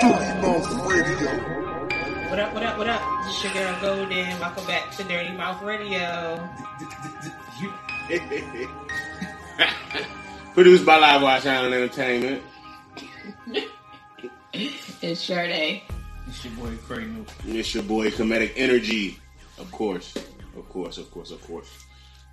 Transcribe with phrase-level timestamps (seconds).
[0.00, 1.28] Dirty Mouth Radio.
[2.30, 3.02] What up, what up, what up?
[3.26, 4.40] It's your girl Golden.
[4.40, 6.48] Welcome back to Dirty Mouth Radio.
[10.54, 12.42] Produced by Live Watch Island Entertainment.
[14.52, 15.82] It's Sade.
[16.28, 17.08] It's your boy Craig
[17.46, 19.18] It's your boy Comedic Energy.
[19.58, 20.16] Of course.
[20.56, 21.84] Of course, of course, of course.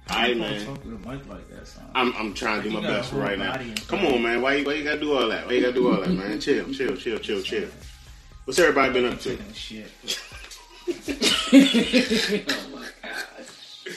[0.10, 0.66] Alright, man.
[0.66, 1.84] Talk to the mic like that, son.
[1.94, 3.60] I'm, I'm trying to do my best whole right now.
[3.88, 4.42] Come on, man.
[4.42, 5.46] Why, you- why you gotta do all that?
[5.48, 6.39] Why you gotta do all that, man?
[6.39, 7.68] Chill, chill, chill, chill, chill.
[8.46, 9.38] What's everybody been up to?
[9.54, 9.92] Shit.
[12.48, 13.88] oh my gosh.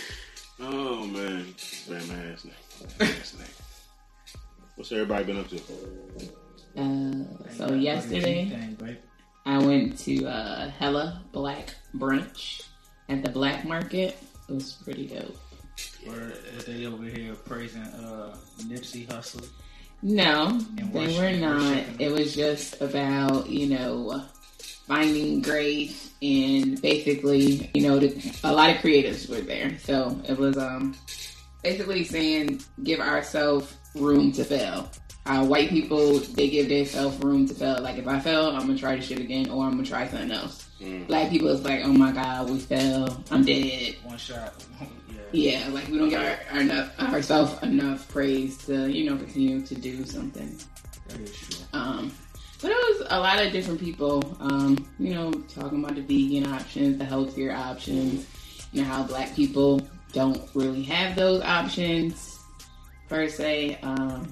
[0.61, 1.55] Oh, man.
[1.89, 2.55] Man, my ass neck.
[2.99, 3.49] My ass neck.
[4.75, 5.57] What's everybody been up to?
[6.77, 7.25] Uh,
[7.57, 8.75] so yesterday
[9.47, 12.63] I went to uh, Hella Black Brunch
[13.09, 14.17] at the Black Market.
[14.49, 15.37] It was pretty dope.
[16.07, 19.47] Or are they over here praising uh, Nipsey Hussle?
[20.03, 20.59] No,
[20.93, 21.85] they were not.
[21.99, 24.25] It was just about you know
[24.87, 29.79] finding grace and basically you know the, a lot of creatives were there.
[29.79, 30.97] So it was um
[31.63, 34.91] basically saying give ourselves room to fail.
[35.27, 37.83] Uh, white people they give themselves room to fail.
[37.83, 40.31] Like if I fail, I'm gonna try this shit again, or I'm gonna try something
[40.31, 40.67] else.
[40.81, 41.07] Mm.
[41.09, 43.97] Black people is like, oh my god, we fell, I'm dead.
[44.03, 44.55] One shot.
[45.33, 45.67] yeah.
[45.67, 49.61] Yeah, like we don't get our, our enough ourselves enough praise to you know continue
[49.63, 50.59] to do something.
[51.09, 51.65] That is true.
[51.73, 52.13] Um,
[52.63, 56.53] but it was a lot of different people, um, you know, talking about the vegan
[56.53, 58.27] options, the healthier options,
[58.73, 59.81] you know, how black people
[60.13, 62.39] don't really have those options
[63.09, 63.79] per se.
[63.83, 64.31] Um,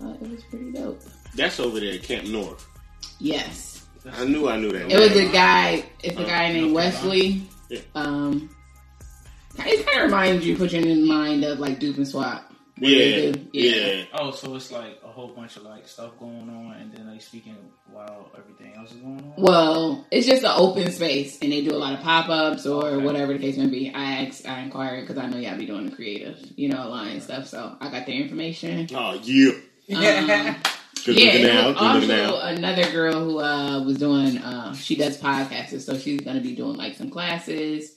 [0.00, 1.00] but it was pretty dope.
[1.34, 2.66] That's over there at Camp North.
[3.18, 3.86] Yes.
[4.10, 4.90] I knew I knew that.
[4.90, 6.72] It was a guy, it's a Uh, guy named okay.
[6.74, 7.42] Wesley.
[7.68, 7.80] Yeah.
[7.94, 8.48] Um,
[9.58, 12.44] it kind of reminds you, put you in mind of like Dupe and Swap.
[12.78, 14.04] what Yeah, yeah.
[14.12, 17.18] Oh, so it's like a whole bunch of like stuff going on, and then they
[17.18, 17.56] speaking
[17.90, 19.34] while everything else is going on.
[19.38, 22.86] Well, it's just an open space, and they do a lot of pop ups or
[22.88, 23.04] Okay.
[23.04, 23.92] whatever the case may be.
[23.94, 27.20] I asked, I inquired because I know y'all be doing the creative, you know, line
[27.20, 27.46] stuff.
[27.46, 28.88] So I got their information.
[28.94, 29.52] Oh, yeah.
[29.96, 30.56] Um,
[31.04, 34.38] Good yeah, and it was Good looking also another girl who uh, was doing.
[34.38, 37.92] Uh, she does podcasts, so she's going to be doing like some classes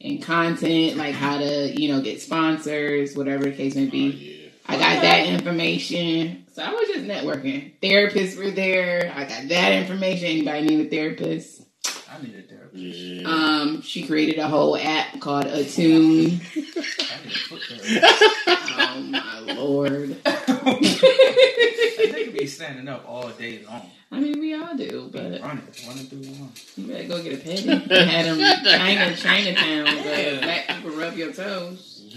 [0.00, 4.08] and content, like how to you know get sponsors, whatever the case may Oh, be.
[4.08, 4.32] yeah.
[4.68, 6.44] I got that information.
[6.52, 7.72] So I was just networking.
[7.80, 9.12] Therapists were there.
[9.14, 10.26] I got that information.
[10.28, 11.62] Anybody need a therapist?
[12.10, 12.98] I need a therapist.
[12.98, 13.28] Yeah.
[13.28, 15.86] Um, she created a whole app called Attune.
[15.86, 16.80] I need a
[17.48, 18.22] foot therapist.
[18.48, 20.16] oh my lord.
[20.24, 23.90] they could be standing up all day long.
[24.12, 26.52] I mean, we all do, but Running, running through one.
[26.76, 27.88] you better go get a pedi.
[27.88, 32.16] They had them China, Chinatown, but black people rub your toes.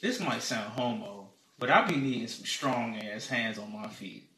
[0.00, 4.28] This might sound homo, but I be needing some strong ass hands on my feet.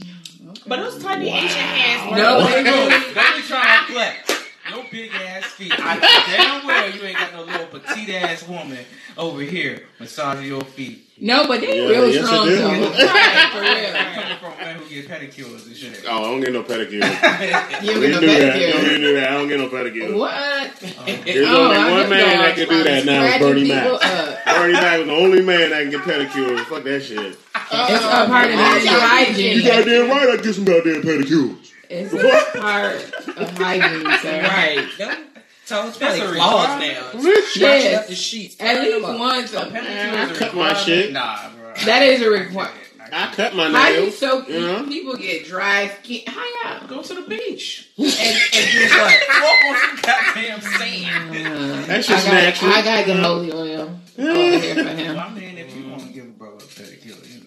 [0.00, 0.62] Okay.
[0.66, 4.39] But those tiny Asian hands were No, Don't they be- don't be trying to flex.
[4.70, 5.72] No big ass feet.
[5.76, 5.98] I
[6.36, 8.78] damn well you ain't got no little petite ass woman
[9.16, 11.06] over here massaging your feet.
[11.22, 12.60] No, but they Yeah, real yes, strong it is.
[12.60, 12.68] though.
[12.70, 13.92] Right, for real.
[14.14, 16.04] Coming from a man who get pedicures and shit.
[16.08, 17.82] Oh, I don't get no pedicures.
[17.82, 18.56] You we don't do get no that.
[18.56, 18.96] We pedicure.
[18.96, 19.28] do that.
[19.28, 20.16] I don't get no pedicure.
[20.18, 20.70] What?
[20.80, 23.24] There's Oh, only I one man got that can do that now.
[23.24, 24.44] Is Bernie people Mac.
[24.56, 26.60] Bernie Mac was the only man that can get pedicures.
[26.66, 27.18] Fuck that shit.
[27.18, 29.56] It's a part of the hygiene.
[29.58, 30.28] You goddamn right.
[30.30, 31.59] I get some goddamn pedicures.
[31.92, 32.94] It's a part
[33.36, 34.42] of hygiene, sir.
[34.42, 34.88] right.
[34.96, 35.24] Them
[35.66, 37.20] toes That's probably a claws now.
[37.50, 37.60] Shit.
[37.60, 38.08] Yes.
[38.08, 38.56] the sheets.
[38.60, 39.18] At least them up.
[39.18, 39.52] once.
[39.54, 41.12] A A, I cut my shit.
[41.12, 41.72] Nah, bro.
[41.86, 42.76] that is a requirement.
[43.12, 44.18] I cut my How you nails.
[44.18, 44.84] so You know?
[44.86, 46.22] people get dry skin?
[46.28, 46.44] How
[46.78, 46.86] y'all?
[46.86, 47.88] Go to the beach.
[47.98, 49.22] And, and do what?
[49.42, 51.30] Walk on some goddamn sand.
[51.46, 52.72] Uh, That's just I got, natural.
[52.72, 55.18] I got the holy oil over here for him.
[55.18, 57.46] I mean, if you want to give a brother a pedicure, you know.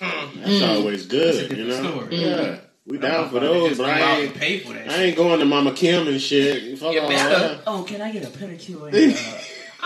[0.00, 0.76] That's Mm.
[0.76, 1.90] always That's a good, different you know.
[1.90, 2.16] story.
[2.16, 4.30] Yeah, we down for those, but I ain't.
[4.30, 4.88] and pay for that.
[4.90, 6.78] I ain't going to Mama Kim and shit.
[6.78, 7.60] Fuck You all that.
[7.66, 8.92] Oh, can I get a pedicure?
[8.92, 9.18] And, uh,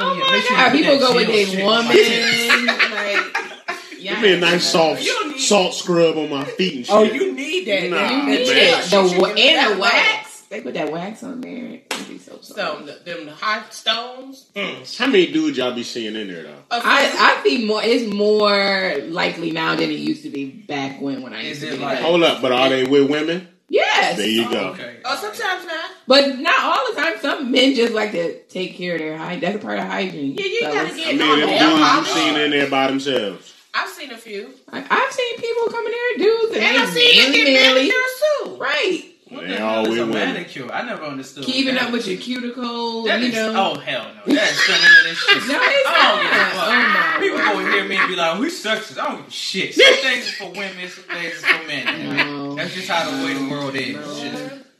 [0.02, 1.78] Oh yeah, my make sure you god, put people that go with gel their woman.
[1.78, 2.66] on my tits.
[2.92, 4.12] like, yeah.
[4.14, 6.94] Give me a nice soft You don't need- salt scrub on my feet and shit.
[6.94, 7.90] Oh, you need that.
[7.90, 8.56] Nah, You need man.
[8.56, 8.84] it.
[8.90, 10.29] The, Shit, you wa- and the wax.
[10.50, 11.78] They put that wax on there.
[11.90, 12.44] It'd be so soft.
[12.46, 14.46] So them hot stones.
[14.56, 14.98] Mm.
[14.98, 16.62] How many dudes y'all be seeing in there though?
[16.72, 17.80] I, I think more.
[17.82, 21.68] It's more likely now than it used to be back when when I used Is
[21.68, 23.46] to it be like- like, Hold up, but are they with women?
[23.68, 24.68] yes, There you Oh, go.
[24.70, 24.96] okay.
[25.04, 25.90] oh, sometimes not.
[26.08, 27.14] but not all the time.
[27.20, 29.40] Some men just like to take care of their hygiene.
[29.40, 30.34] That's a part of hygiene.
[30.36, 32.88] Yeah, you So gotta get- I mean, them dudes I'm you seen in there by
[32.88, 33.54] themselves.
[33.72, 34.50] I've seen a few.
[34.72, 37.62] I, I've seen people come in there, dudes, and, And I've seen you really get
[37.62, 37.80] manly.
[37.82, 38.56] manicures too.
[38.56, 39.04] Right.
[39.30, 40.14] What They the all all is a women.
[40.34, 40.70] manicure?
[40.72, 41.44] I never understood.
[41.44, 43.52] Keeping up with your cuticles, That you is- know.
[43.76, 44.34] Oh hell no!
[44.34, 45.42] That's feminine as shit.
[45.48, 46.68] No, it's I don't give a fuck.
[46.68, 49.28] Oh, my People go and hear me and be like, "We sexist." I don't give
[49.28, 49.74] a shit.
[49.74, 52.16] Some things is for women, some things is for men.
[52.16, 52.54] No.
[52.56, 53.94] That's just how the way the world is.
[53.96, 54.14] No.
[54.16, 54.34] Shit.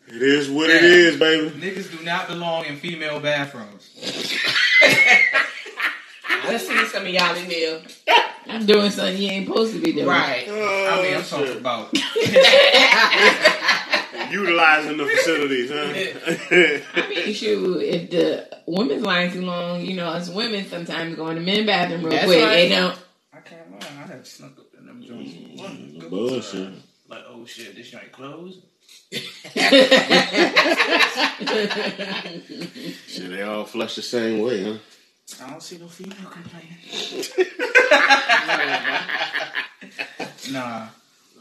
[0.08, 0.88] It is what it Yeah.
[0.88, 1.50] is, baby.
[1.50, 3.91] Niggas do not belong in female bathrooms.
[6.49, 7.81] Let's see some of y'all in there.
[8.49, 10.06] I'm doing something you ain't supposed to be doing.
[10.06, 10.49] Right.
[10.49, 11.93] I mean, I'm Oh, talking about.
[14.31, 15.93] Utilizing the facilities, huh?
[17.01, 21.29] I mean, shoot, if the women's line too long, you know, us women sometimes go
[21.29, 22.45] in the men's bathroom real That's quick.
[22.45, 22.55] right.
[22.55, 22.99] They don't.
[23.33, 23.79] I can't lie.
[23.87, 25.61] I have snuck up in them mm, joints.
[25.61, 26.65] One Bullshit.
[26.65, 26.83] time.
[27.09, 28.61] Like, oh shit, this joint closed.
[33.09, 34.79] Shit, they all flush the same way, huh?
[35.45, 36.77] I don't see no female complaining.
[40.53, 40.87] nah.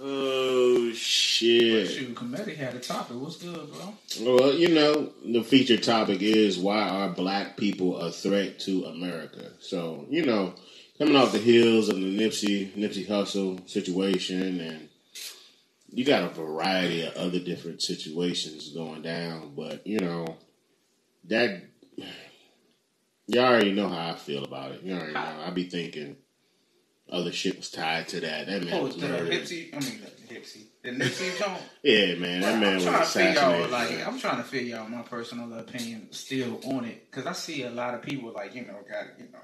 [0.02, 1.90] Oh shit.
[1.90, 3.18] Shoot, Comedy had a topic.
[3.20, 3.94] What's good, bro?
[4.22, 9.52] Well, you know, the featured topic is why are black people a threat to America?
[9.60, 10.54] So, you know,
[10.98, 14.90] coming off the heels of the Nipsey Nipsey Hussle situation and
[15.92, 20.38] you got a variety of other different situations going down, but you know,
[21.26, 21.64] that
[23.28, 24.84] you already know how I feel about it.
[24.84, 25.44] You already know.
[25.46, 26.18] I be thinking
[27.12, 28.48] other shit was tied to that.
[28.48, 29.32] That man Oh, was the murdered.
[29.32, 29.74] Hipsy.
[29.74, 30.64] I mean, the Hipsy.
[30.84, 31.62] The Nipsey joint.
[31.84, 34.90] Yeah, man, that man I'm was trying to figure like, I'm trying to figure out
[34.90, 38.62] my personal opinion still on it because I see a lot of people like, you
[38.66, 39.40] know, got you know,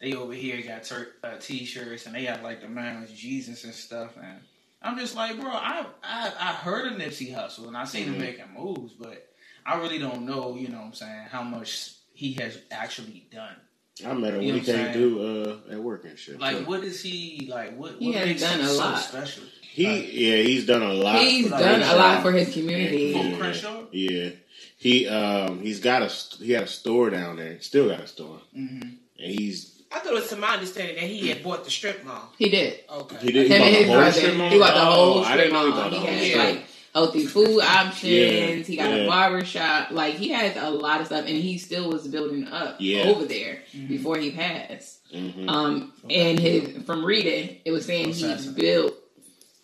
[0.00, 3.64] they over here got tur- uh, t-shirts and they got like the man with Jesus
[3.64, 4.40] and stuff, and
[4.82, 8.12] I'm just like, bro, I I, I heard of Nipsey Hussle and I seen Mhm.
[8.14, 9.26] him making moves, but
[9.64, 13.56] I really don't know, you know, what I'm saying how much he has actually done.
[14.04, 16.18] I met him You when know he what came I'm through uh, at work and
[16.18, 16.38] shit.
[16.38, 17.76] Like, So, what is he like?
[17.76, 18.98] What, He what has makes done him a so lot.
[19.00, 19.42] special?
[19.62, 19.84] he,
[20.30, 21.20] yeah, he's done a lot.
[21.20, 23.12] He's Like, done a lot for his community.
[23.12, 23.36] For Yeah.
[23.38, 23.82] Crenshaw?
[23.92, 24.30] Yeah,
[24.78, 26.06] he um he's got a
[26.42, 27.60] he had a store down there.
[27.60, 28.82] Still got a store, Mm-hmm.
[28.82, 32.04] and he's I thought it was to my understanding that he had bought the strip
[32.04, 32.32] mall.
[32.38, 32.80] He did.
[32.90, 33.16] Okay.
[33.22, 34.50] he did he Him bought the whole strip mall.
[34.50, 35.80] He bought the whole I strip didn't know he mall.
[35.80, 36.38] bought the whole has strip.
[36.38, 36.64] like
[36.96, 38.04] healthy food options.
[38.12, 38.96] Yeah, He got yeah.
[39.04, 39.90] a barber shop.
[39.90, 43.02] Like he has a lot of stuff, and he still was building up Yeah.
[43.10, 43.88] over there Mhm.
[43.88, 45.00] before he passed.
[45.12, 48.94] hmm Um, and his from reading, it was saying he built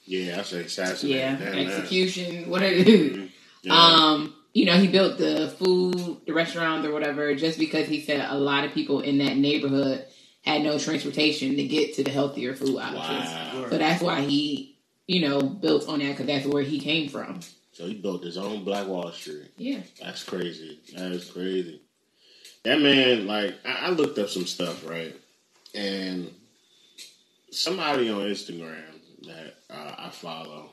[0.04, 1.16] Yeah, I say assassinate.
[1.16, 2.50] yeah Damn, execution.
[2.50, 3.30] What it is.
[3.62, 3.72] Yeah.
[3.74, 8.26] Um, you know, he built the food, the restaurants or whatever, just because he said
[8.28, 10.04] a lot of people in that neighborhood
[10.42, 13.30] had no transportation to get to the healthier food options.
[13.30, 13.66] wow.
[13.70, 14.71] So that's why he,
[15.06, 17.40] you know, built on that because that's where he came from.
[17.72, 19.50] So he built his own Black Wall Street.
[19.56, 19.80] Yeah.
[20.00, 20.80] That's crazy.
[20.96, 21.80] That is crazy.
[22.64, 25.16] That man, like, I, I looked up some stuff, right?
[25.74, 26.30] And
[27.50, 28.84] somebody on Instagram
[29.26, 30.70] that uh, I follow,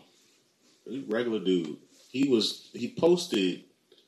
[1.07, 1.77] regular dude,
[2.11, 3.63] he was he posted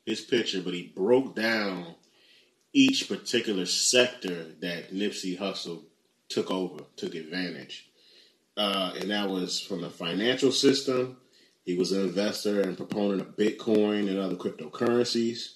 [0.06, 1.96] his picture, but he broke down
[2.74, 5.84] each particular sector that Nipsey Hussle
[6.30, 7.91] took over, took advantage,
[8.62, 11.18] uh, and that was from the financial system.
[11.64, 15.56] He was an investor and proponent of Bitcoin and other cryptocurrencies.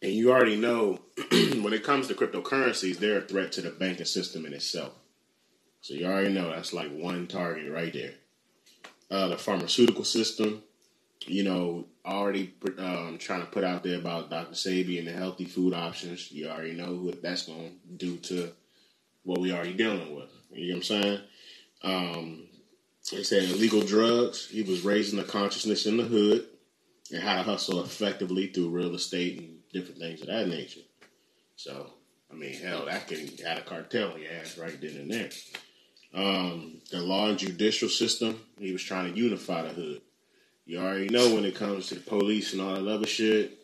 [0.00, 0.98] And you already know
[1.30, 4.94] when it comes to cryptocurrencies, they're a threat to the banking system in itself.
[5.82, 8.14] So you already know that's like one target right there.
[9.10, 10.62] Uh, the pharmaceutical system,
[11.26, 14.54] you know, already um, trying to put out there about Dr.
[14.54, 16.32] Sebi and the healthy food options.
[16.32, 18.52] You already know what that's going to do to
[19.24, 20.30] what we already dealing with.
[20.50, 21.20] You know what I'm saying?
[21.82, 22.48] Um,
[23.08, 24.48] he said illegal drugs.
[24.48, 26.46] He was raising the consciousness in the hood
[27.12, 30.80] and how to hustle effectively through real estate and different things of that nature.
[31.56, 31.90] So,
[32.30, 35.30] I mean, hell, that can add a cartel on your ass right then and there.
[36.14, 40.02] Um, the law and judicial system, he was trying to unify the hood.
[40.66, 43.57] You already know when it comes to the police and all that other shit,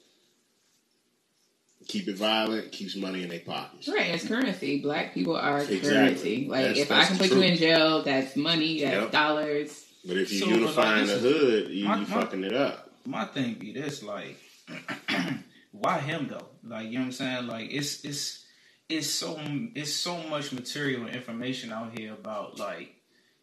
[1.87, 3.89] keep it violent, keeps money in their pockets.
[3.89, 4.81] Right, it's currency.
[4.81, 5.81] Black people are Exactly.
[5.91, 6.47] currency.
[6.49, 7.37] Like That's- if I can put true.
[7.39, 9.11] you in jail, that's money, that's Yep.
[9.13, 9.85] dollars.
[10.07, 12.91] But if you So, unifying like, the hood, you, my- you my- fucking it up.
[13.07, 14.37] my thing be this like
[15.73, 18.45] why him though like you know what i'm saying like it's it's
[18.89, 19.39] it's so
[19.75, 22.95] it's so much material and information out here about like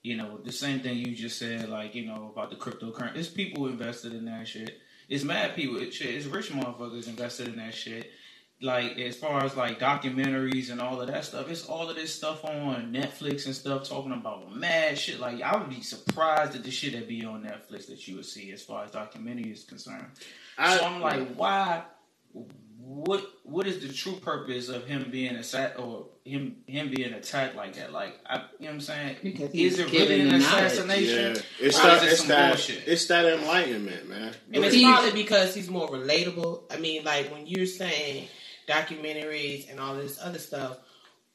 [0.01, 3.27] you know the same thing you just said like you know about the cryptocurrency it's
[3.27, 4.79] people invested in that shit
[5.11, 8.11] it's mad people it's, shit, it's rich motherfuckers invested in that shit
[8.61, 12.13] like as far as like documentaries and all of that stuff, it's all of this
[12.13, 15.19] stuff on Netflix and stuff talking about mad shit.
[15.19, 18.25] Like I would be surprised at the shit that be on Netflix that you would
[18.25, 20.05] see as far as documentary is concerned.
[20.57, 21.83] I, so I'm like, why,
[22.91, 27.55] what what is the true purpose of him being attacked or him him being attacked
[27.55, 27.93] like that?
[27.93, 29.15] Like, I, you know what I'm saying?
[29.23, 31.35] Because is it really an assassination?
[31.35, 32.83] Yeah, it's Or that is it it's some that bullshit?
[32.85, 34.33] it's that enlightenment, man.
[34.53, 36.63] And it's probably because he's more relatable.
[36.69, 38.27] I mean, like when you're saying
[38.67, 40.77] documentaries and all this other stuff,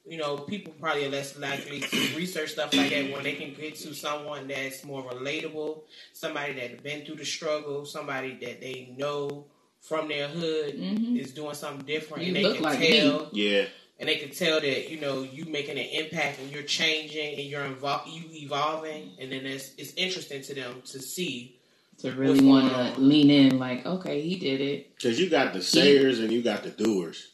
[0.06, 3.54] you know, people probably are less likely to research stuff like that when they can
[3.54, 8.94] get to someone that's more relatable, somebody that's been through the struggle, somebody that they
[8.98, 9.46] know
[9.82, 11.18] from their hood Mhm.
[11.18, 13.66] is doing something different, You and they look can like tell, Yeah,
[14.00, 17.44] and they can tell that you know you making an impact and you're changing and
[17.48, 21.52] you're involved, you evolving, and then it's it's interesting to them to see.
[22.00, 24.94] To really want to lean in, like, okay, he did it.
[24.96, 27.28] because you got the sayers and you got the doers.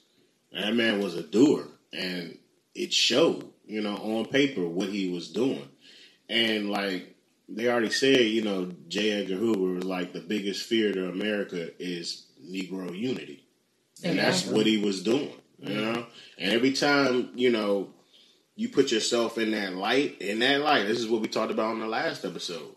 [0.53, 2.39] And that man was a doer, and
[2.75, 5.69] it showed, you know, on paper what he was doing.
[6.29, 7.17] And like
[7.49, 9.11] they already said, you know, J.
[9.11, 13.45] Edgar Hoover was like the biggest fear to America is Negro unity.
[14.05, 16.07] And that's what he was doing, you know.
[16.39, 17.91] And every time, you know,
[18.57, 21.73] you put yourself in that light, in that light, this is what we talked about
[21.75, 22.75] in the last episode.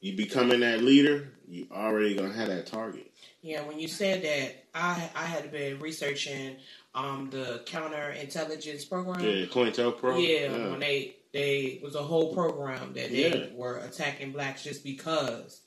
[0.00, 3.10] You becoming that leader, you already gonna have that target.
[3.42, 6.56] Yeah, when you said that, I I had been researching
[6.94, 9.20] um the counterintelligence program.
[9.20, 10.26] Yeah, COINTELPRO.
[10.26, 13.46] Yeah, when they they was a whole program that they Yeah.
[13.54, 15.60] were attacking blacks just because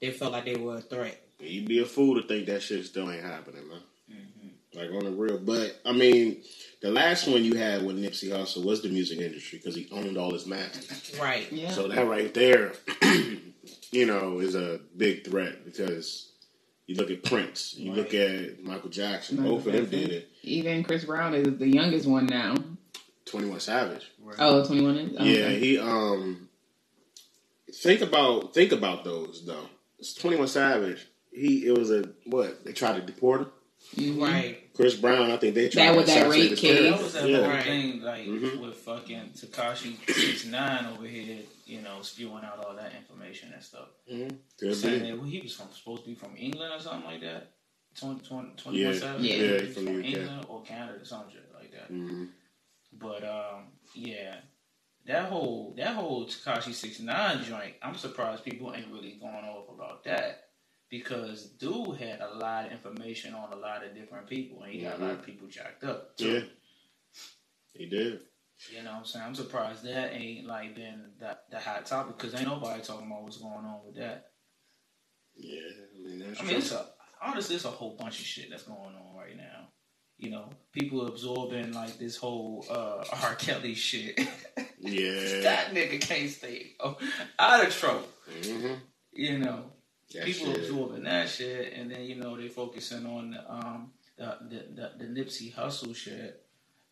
[0.00, 1.20] they felt like they were a threat.
[1.40, 3.78] You'd be a fool to think that shit still ain't happening, man.
[4.74, 5.38] Like on the real.
[5.38, 6.42] But I mean,
[6.82, 10.16] the last one you had with Nipsey Hussle was the music industry because he owned
[10.18, 11.18] all his masters.
[11.18, 11.50] Right.
[11.50, 11.70] Yeah.
[11.70, 12.72] So that right there,
[13.90, 16.32] you know, is a big threat because
[16.86, 20.28] you look at Prince, you look at Michael Jackson, Michael both of them did it.
[20.42, 22.54] Even Chris Brown is the youngest one now.
[23.24, 24.10] Twenty One Savage.
[24.22, 24.36] Right.
[24.38, 25.16] Oh, 21 is?
[25.18, 25.58] Oh, Yeah, okay.
[25.58, 26.48] he um
[27.72, 29.66] think about think about those though.
[29.98, 31.06] It's Twenty One Savage.
[31.38, 32.64] He it was a what?
[32.64, 33.50] They tried to deport him.
[33.96, 34.20] Mhm.
[34.20, 34.74] Right.
[34.74, 36.90] Chris Brown, I think they tried That to was that assassinate rape case.
[36.90, 37.52] That was that Yeah.
[37.52, 38.60] whole thing, like Mhm.
[38.60, 43.62] with fucking Tekashi Six Nine over here, you know, spewing out all that information and
[43.62, 43.88] stuff.
[44.10, 44.36] Mhm.
[44.74, 47.52] Saying that well, he was from supposed to be from England or something like that.
[47.94, 48.98] 20, 20, 21 Yeah.
[48.98, 49.22] Savage?
[49.24, 49.36] Yeah.
[49.36, 50.04] Yeah, from from.
[50.04, 51.92] England or Canada, some shit like that.
[51.92, 52.28] Mhm.
[52.92, 54.40] But um, yeah,
[55.06, 59.68] that whole that whole Tekashi Six Nine joint, I'm surprised people ain't really going off
[59.68, 60.47] about that
[60.90, 64.80] because dude had a lot of information on a lot of different people, and he
[64.82, 66.16] got a lot of people jacked up.
[66.16, 66.32] too.
[66.32, 66.40] Yeah.
[67.74, 68.20] He did.
[68.72, 69.24] You know what I'm saying?
[69.24, 73.22] I'm surprised that ain't like been that the hot topic because ain't nobody talking about
[73.22, 74.30] what's going on with that.
[75.36, 75.60] Yeah,
[75.94, 76.86] I mean that's I mean, it's a
[77.22, 79.68] honestly, it's a whole bunch of shit that's going on right now.
[80.16, 83.36] You know, people absorbing like this whole uh R.
[83.36, 84.18] Kelly shit.
[84.80, 85.40] Yeah.
[85.42, 86.72] that nigga can't stay
[87.38, 88.08] out of trouble.
[88.42, 88.74] hmm
[89.12, 89.66] You know,
[90.14, 90.56] That people shit.
[90.62, 94.64] absorbing that shit, and then you know they focusing on the um the the,
[94.98, 96.44] the, the Nipsey Hussle shit,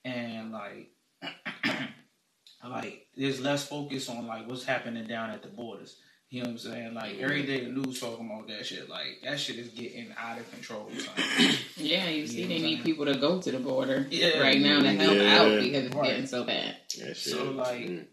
[0.05, 0.91] and like
[2.69, 5.97] like there's less focus on like what's happening down at the borders.
[6.29, 6.95] You know what I'm saying?
[6.95, 8.91] Like every day the news talking about that shit.
[8.91, 10.91] Like that shit is getting out of control.
[11.79, 14.41] Yeah, you see, Yeah, they need people to go to the border Yeah.
[14.41, 15.41] right now to help Yeah.
[15.41, 16.09] out because it's Right.
[16.11, 16.77] getting so bad.
[16.99, 17.33] That shit.
[17.33, 18.07] So, like, Mm.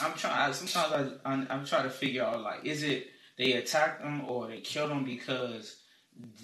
[0.00, 0.52] I'm trying.
[0.52, 3.08] Sometimes I, I'm, I'm trying to figure out like, is it
[3.38, 5.76] they attacked them or they killed them because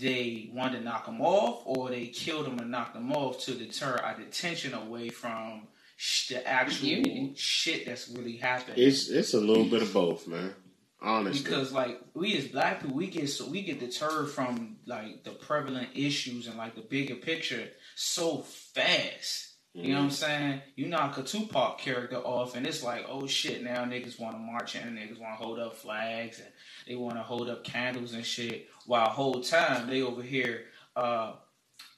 [0.00, 3.54] they wanted to knock them off, or they killed them and knocked them off to
[3.54, 7.32] deter our attention away from sh- the actual Unity.
[7.36, 8.76] shit that's really happening.
[8.78, 10.54] it's it's a little bit of both, man.
[11.00, 11.42] Honestly.
[11.42, 15.30] because like we as black people, we get so we get deterred from like the
[15.30, 19.51] prevalent issues and like the bigger picture so fast.
[19.74, 20.60] You know what I'm saying?
[20.76, 23.62] You knock a Tupac character off, and it's like, oh shit!
[23.62, 26.48] Now niggas want to march in, niggas want to hold up flags, and
[26.86, 28.68] they want to hold up candles and shit.
[28.86, 30.64] While whole time they over here
[30.94, 31.32] uh,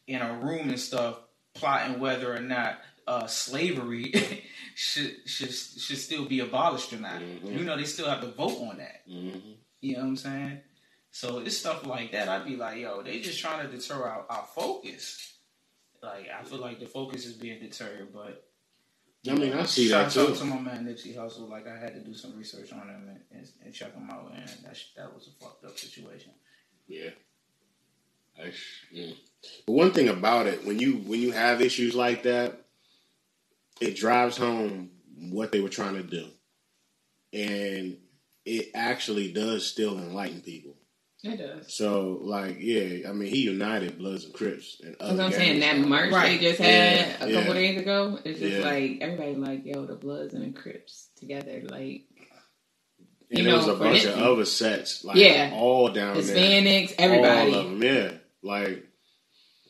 [0.07, 1.17] in a room and stuff,
[1.55, 2.79] plotting whether or not
[3.09, 4.13] uh, slavery
[4.77, 7.21] should should should still be abolished or not.
[7.21, 7.59] Mhm.
[7.59, 9.03] You know, they still have to vote on that.
[9.09, 9.31] hmm
[9.81, 10.61] You know what I'm saying?
[11.11, 12.29] So it's stuff like that.
[12.29, 15.34] I'd be like, yo, they just trying to deter our, our focus.
[16.05, 18.45] Like I feel like the focus is being deterred, but
[19.29, 20.35] I mean, I see shout that out too.
[20.37, 21.49] to my man Nipsey Hussle.
[21.49, 24.33] Like I had to do some research on him and, and, and check him out,
[24.35, 26.33] and that sh- that was a fucked up situation.
[26.87, 27.11] Yeah.
[28.37, 28.57] That's,
[28.95, 29.17] mm.
[29.67, 32.65] But one thing about it, when you when you have issues like that,
[33.81, 34.91] it drives home
[35.31, 36.27] what they were trying to do,
[37.33, 37.97] and
[38.45, 40.75] it actually does still enlighten people.
[41.27, 41.75] It does.
[41.75, 45.33] So, like, yeah, I mean, he united Bloods and Crips and That's other what I'm
[45.33, 45.61] saying.
[45.61, 45.81] gangs.
[45.83, 46.39] That march Right.
[46.41, 47.39] they just Yeah, had a yeah.
[47.41, 48.65] couple days ago, it's just Yeah.
[48.65, 51.63] like everybody like, yo, the Bloods and the Crips together.
[51.65, 52.03] Like
[53.31, 54.13] and you there was a bunch Nipsey.
[54.13, 55.51] of other sets, like Yeah.
[55.55, 56.23] all down there.
[56.37, 57.55] Hispanics, All everybody.
[57.55, 58.13] of them, yeah.
[58.43, 58.85] Like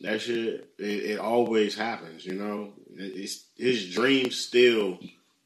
[0.01, 2.27] That shit, it, it always happens.
[2.27, 4.99] You know, it's his dream still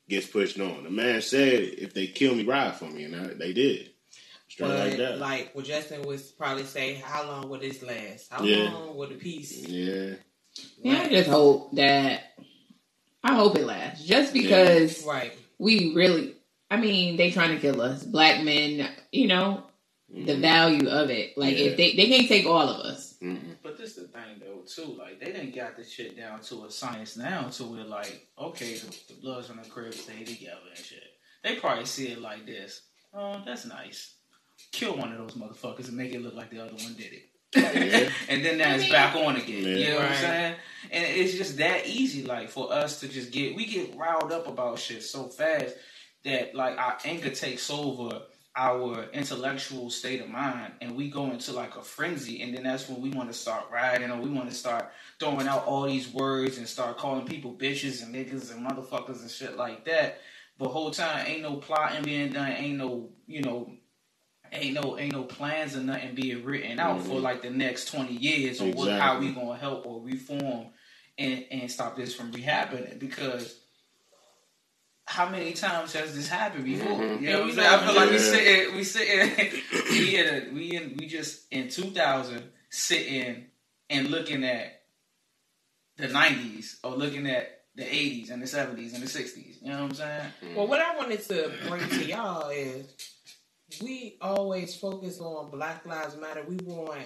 [0.09, 0.85] gets pushed on.
[0.85, 3.91] The man said, "If they kill me, ride for me," and I, they did.
[4.59, 5.19] Straight But like that.
[5.21, 8.27] like what Justin would probably say, how long will this last?
[8.33, 8.73] How Yeah.
[8.73, 9.57] long will the peace?
[9.57, 10.15] yeah,
[10.83, 12.33] Yeah, I just hope that
[13.23, 14.05] I hope it lasts.
[14.05, 15.33] Just because Right.
[15.59, 16.35] we really
[16.71, 18.03] I mean, they trying to kill us.
[18.03, 19.63] Black men, you know,
[20.11, 20.41] the Mhm.
[20.41, 21.39] value of it.
[21.39, 21.67] Like Yeah.
[21.67, 23.15] if they they can't take all of us.
[23.23, 23.59] Mm-mm.
[23.63, 26.71] But this the thing though too, like they didn't got the shit down to a
[26.73, 30.85] science now to where like, okay, the, the Bloods on the crib stay together and
[30.85, 31.05] shit.
[31.45, 32.83] They probably see it like this.
[33.15, 34.15] Oh, that's nice.
[34.73, 37.29] Kill one of those motherfuckers and make it look like the other one did it.
[37.55, 38.11] Yeah.
[38.29, 39.63] and then now it's back on again.
[39.63, 39.77] Yeah.
[39.77, 40.55] You know what I'm saying?
[40.91, 44.47] And it's just that easy, like for us to just get we get riled up
[44.47, 45.75] about shit so fast
[46.25, 48.23] that like our anger takes over
[48.57, 52.89] our intellectual state of mind and we go into like a frenzy and then that's
[52.89, 56.13] when we want to start riding or we want to start throwing out all these
[56.13, 60.21] words and start calling people bitches and niggas and motherfuckers and shit like that.
[60.59, 63.71] But whole time ain't no plotting being done, ain't no, you know,
[64.53, 67.23] ain't no ain't no plans or nothing being written out for Mhm.
[67.23, 70.69] like the next twenty years on what, how we gonna help or reform
[71.19, 73.59] and and stop this from rehappening because
[75.07, 76.99] how many times has this happened before?
[76.99, 77.21] Mhm.
[77.23, 77.69] You know what I'm saying?
[77.69, 81.69] I feel like we sitting we sitting we in a, we in we just in
[81.69, 83.47] two thousand sitting
[83.91, 84.83] and looking at
[85.97, 89.59] the nineties or looking at the eighties and the seventies and the sixties.
[89.63, 90.55] You know what I'm saying?
[90.57, 92.87] Well, what I wanted to bring to y'all is
[93.83, 96.45] we always focus on Black Lives Matter.
[96.49, 97.03] We want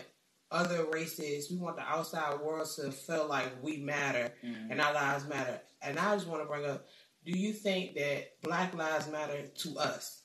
[0.51, 4.71] other races, we want the outside world to feel like we matter Mhm.
[4.71, 5.61] and our lives matter.
[5.81, 6.87] And I just want to bring up
[7.25, 10.23] do you think that Black Lives matter to us?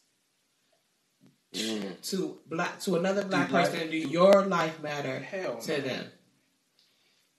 [1.53, 2.01] Mm.
[2.09, 5.83] To black to another black black- person, do your life matter Hell to no.
[5.87, 6.11] them?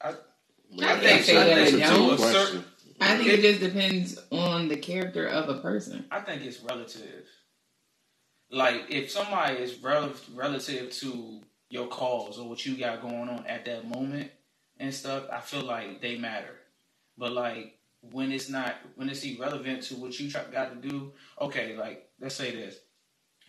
[0.01, 2.15] I I think think so, I think it don't.
[2.15, 2.65] a certain
[3.01, 6.07] I think it just depends on the character of a person.
[6.11, 7.27] I think it's relative.
[8.51, 13.47] Like if somebody is rel- relative to your cause or what you got going on
[13.47, 14.31] at that moment
[14.79, 16.57] and stuff, I feel like they matter.
[17.17, 21.13] But like when it's not, when it's irrelevant to what you try, got to do.
[21.41, 22.79] Okay, like let's say this: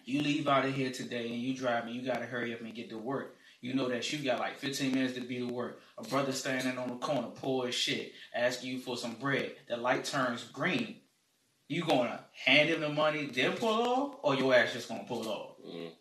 [0.06, 2.62] you leave out of here today and you drive and you got to hurry up
[2.62, 3.36] and get to work.
[3.62, 5.82] You know that you got like 15 minutes to be to work.
[5.98, 9.52] A brother standing on the corner, poor as shit, asking you for some bread.
[9.68, 10.98] The light turns green.
[11.70, 15.22] You gonna hand him the money, then pull off, or your ass just gonna pull
[15.22, 15.52] it off?
[15.66, 15.92] Mm.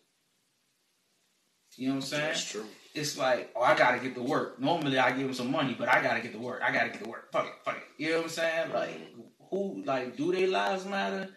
[1.77, 2.23] You know what I'm saying?
[2.23, 2.65] That's true.
[2.95, 4.59] It's like, oh, I gotta get to work.
[4.59, 6.63] Normally, I give him some money, but I gotta get to work.
[6.65, 7.31] I gotta get to work.
[7.31, 7.83] Fuck it, fuck it.
[8.03, 8.73] You know what I'm saying?
[8.73, 9.15] Like,
[9.51, 11.29] who, like, do their lives matter,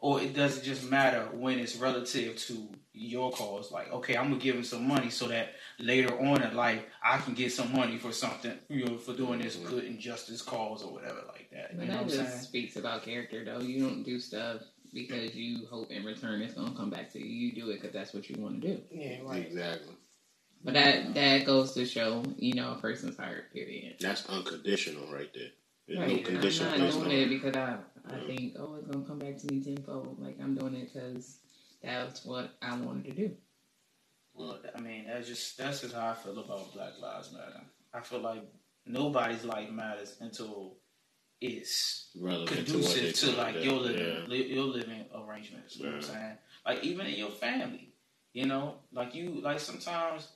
[0.00, 3.70] or it does it just matter when it's relative to your cause?
[3.70, 7.18] Like, okay, I'm gonna give him some money so that later on in life I
[7.18, 9.68] can get some money for something, you know, for doing this mm-hmm.
[9.68, 11.72] good and justice cause or whatever like that.
[11.72, 12.42] You But know that what I'm just saying?
[12.42, 13.60] speaks about character, though.
[13.60, 17.26] You don't do stuff because you hope in return it's gonna come back to you.
[17.26, 18.80] You do it because that's what you want to do.
[18.90, 19.46] Yeah, right.
[19.46, 19.94] Exactly.
[20.64, 23.52] But that that goes to show, you know, a person's heart.
[23.52, 23.96] Period.
[24.00, 25.50] That's unconditional right there.
[25.86, 26.08] There's Right.
[26.08, 27.28] no I'm condition not doing on it it.
[27.28, 27.78] because I
[28.08, 28.26] I mm-hmm.
[28.26, 30.16] think oh it's gonna come back to me tenfold.
[30.20, 31.38] Like I'm doing it because
[31.86, 33.36] that's what I wanted to do.
[34.34, 37.62] Well, I mean, that's just that's just how I feel about Black Lives Matter.
[37.94, 38.42] I feel like
[38.84, 40.74] nobody's life matters until
[41.40, 44.26] it's Relevant to what they conducive to trying like your living, Yeah.
[44.26, 45.76] li- your living arrangements.
[45.76, 46.38] You know what I'm saying?
[46.66, 47.92] Like even in your family,
[48.32, 50.28] you know, like you, like sometimes,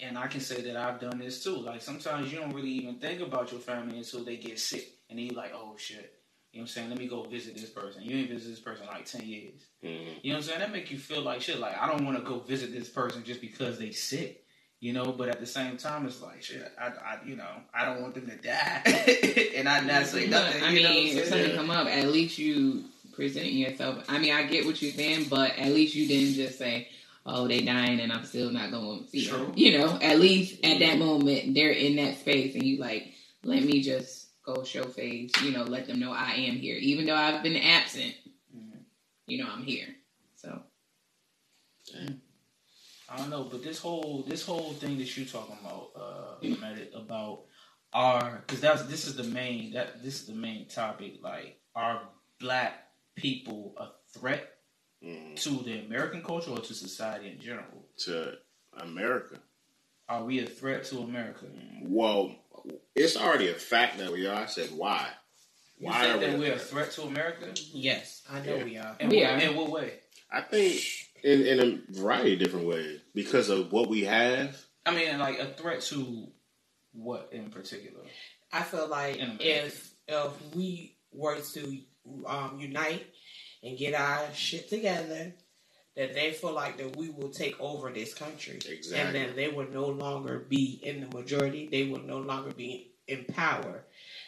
[0.00, 1.56] and I can say that I've done this too.
[1.56, 5.18] Like sometimes you don't really even think about your family until they get sick, and
[5.18, 6.12] then you're like, oh shit.
[6.54, 6.90] You know what I'm saying?
[6.90, 8.02] Let me go visit this person.
[8.02, 9.60] You ain't visit this person in like ten years.
[9.82, 9.90] Mhm.
[10.22, 10.60] You know what I'm saying?
[10.60, 11.58] That make you feel like shit.
[11.58, 14.44] Like I don't want to go visit this person just because they sick.
[14.78, 16.70] You know, but at the same time, it's like shit.
[16.80, 18.82] I, I you know, I don't want them to die,
[19.56, 20.62] and I not say nothing.
[20.62, 24.04] I mean, if something come up, at least you presenting yourself.
[24.08, 26.88] I mean, I get what you're saying, but at least you didn't just say,
[27.26, 29.52] "Oh, they dying," and I'm still not going to see them.
[29.56, 33.08] You know, at least at that moment they're in that space, and you like,
[33.42, 35.32] let me just go show face.
[35.42, 38.14] You know, let them know I am here, even though I've been absent.
[38.54, 38.84] Mhm.
[39.26, 39.94] You know, I'm here.
[40.36, 40.62] So
[43.08, 46.94] I don't know, but this whole this whole thing that you're talking about, uh, Mehmet,
[46.94, 47.44] about
[47.92, 51.14] our because that's this is the main that this is the main topic.
[51.22, 52.02] Like, are
[52.40, 54.50] black people a threat
[55.02, 55.36] Mhm.
[55.42, 57.88] to the American culture or to society in general?
[57.98, 58.38] To
[58.72, 59.40] America.
[60.08, 61.46] Are we a threat to America?
[61.82, 62.34] Well,
[62.94, 64.42] it's already a fact that we are.
[64.42, 65.08] I said why.
[65.78, 66.86] You Why are we that a we're a threat?
[66.88, 67.46] threat to America?
[67.72, 68.64] Yes, I know Yeah.
[68.64, 68.96] we are.
[69.00, 69.38] In, We what, are.
[69.38, 69.92] in what way?
[70.32, 70.80] I think
[71.22, 74.56] in, in a variety of different ways because of what we have.
[74.86, 76.28] I mean, like a threat to
[76.92, 78.04] What in particular?
[78.52, 81.78] I feel like if if we were to
[82.26, 83.04] um, unite
[83.62, 85.32] and get our shit together,
[85.96, 88.98] that they feel like that we will take over this country, Exactly.
[88.98, 91.68] and then they will no longer be in the majority.
[91.70, 93.84] They will no longer be in power,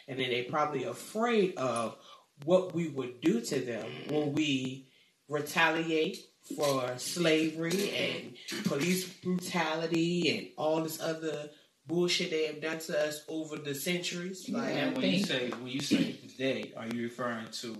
[0.07, 1.97] and then they probably afraid of
[2.45, 4.87] what we would do to them when we
[5.27, 6.17] retaliate
[6.55, 11.49] for slavery and police brutality and all this other
[11.87, 14.47] bullshit they have done to us over the centuries.
[14.49, 17.75] Like, And when you say when you say they, are you referring to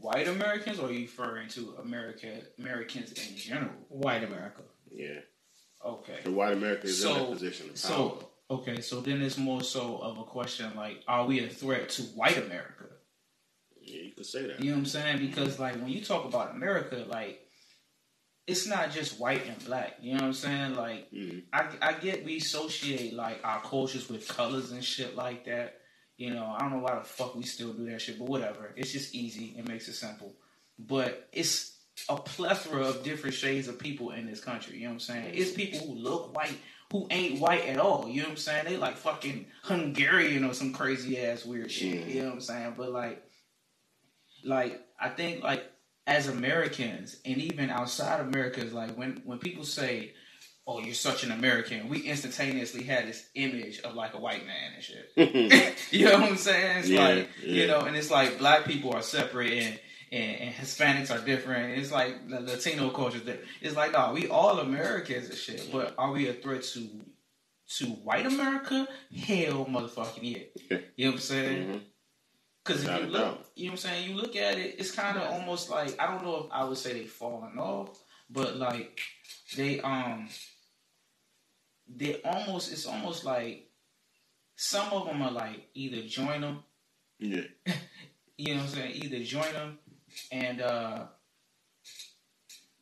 [0.00, 3.72] white Americans or are you referring to America Americans in general?
[3.88, 4.62] white America.
[4.90, 5.20] Yeah.
[5.84, 6.18] Okay.
[6.24, 7.76] The white America is in So- that position of power.
[7.76, 11.88] So okay, so then it's more so of a question like, are we a threat
[11.90, 12.84] to white America?
[13.80, 14.58] yeah, you could say that.
[14.58, 15.18] You know what I'm saying?
[15.18, 17.40] Because like when you talk about America, like
[18.48, 19.94] it's not just white and black.
[20.00, 20.74] You know what I'm saying?
[20.74, 21.44] Like Mhm.
[21.52, 25.78] I, I get we associate like our cultures with colors and shit like that.
[26.16, 28.72] You know, I don't know why the fuck we still do that shit, but whatever.
[28.76, 29.54] It's just easy.
[29.58, 30.34] It makes it simple.
[30.78, 31.76] But it's
[32.08, 34.76] a plethora of different shades of people in this country.
[34.76, 35.30] You know what I'm saying?
[35.34, 36.56] It's people who look white
[36.92, 38.08] who ain't white at all.
[38.08, 38.64] You know what I'm saying?
[38.64, 42.06] They like fucking Hungarian or some crazy ass weird shit.
[42.06, 42.74] You know what I'm saying?
[42.76, 43.24] But like,
[44.44, 45.64] like I think like
[46.06, 50.14] as Americans and even outside Americans, like when when people say,
[50.66, 54.72] "Oh, you're such an American," we instantaneously had this image of like a white man
[54.74, 55.12] and shit.
[55.92, 56.78] you know what I'm saying?
[56.78, 59.80] It's Yeah, like you know, and it's like black people are separate and.
[60.12, 61.76] And, and Hispanics are different.
[61.80, 63.20] It's like the Latino culture.
[63.60, 65.68] It's like, oh, we all Americans and shit.
[65.72, 66.88] But are we a threat to
[67.78, 68.86] to white America?
[69.12, 70.78] Hell, motherfucking yeah.
[70.96, 71.68] You know what I'm saying?
[71.68, 71.80] Mhm.
[72.64, 73.46] Because if you look, doubt.
[73.56, 76.06] you know what I'm saying, you look at it, it's kind of almost like I
[76.06, 77.98] don't know if I would say they falling off,
[78.30, 79.00] but like
[79.56, 80.28] they um
[81.88, 83.68] they almost it's almost like
[84.56, 86.64] some of them are like either join them,
[87.18, 87.42] Yeah.
[88.36, 89.78] you know what I'm saying, either join them
[90.32, 91.06] and uh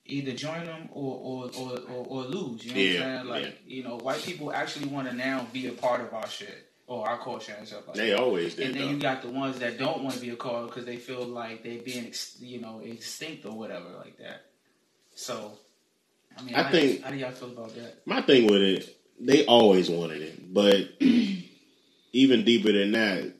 [0.06, 2.64] either join them or or, or, or, or lose.
[2.64, 3.44] You know Yeah, what I'm saying?
[3.44, 6.70] Like you know, white people actually want to now be a part of our shit
[6.86, 8.02] or our culture and stuff like that.
[8.02, 10.36] They always And did, then you got the ones that don't want to be a
[10.36, 14.42] call because they feel like they're being, ex- you know, extinct or whatever like that.
[15.14, 15.58] So,
[16.38, 18.06] I mean, I how, think- how do y'all feel about that?
[18.06, 20.88] My thing with it, they always wanted it, but
[22.12, 23.32] even deeper than that,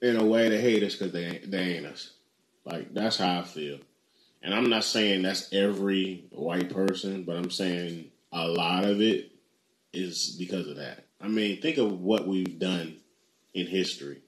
[0.00, 2.10] in a way, they hate us because they ain't, they ain't us.
[2.64, 3.78] Like that's how I feel,
[4.42, 9.30] and I'm not saying that's every white person, but I'm saying a lot of it
[9.92, 11.06] is because of that.
[11.20, 12.96] I mean, think of what we've done
[13.54, 14.22] in history.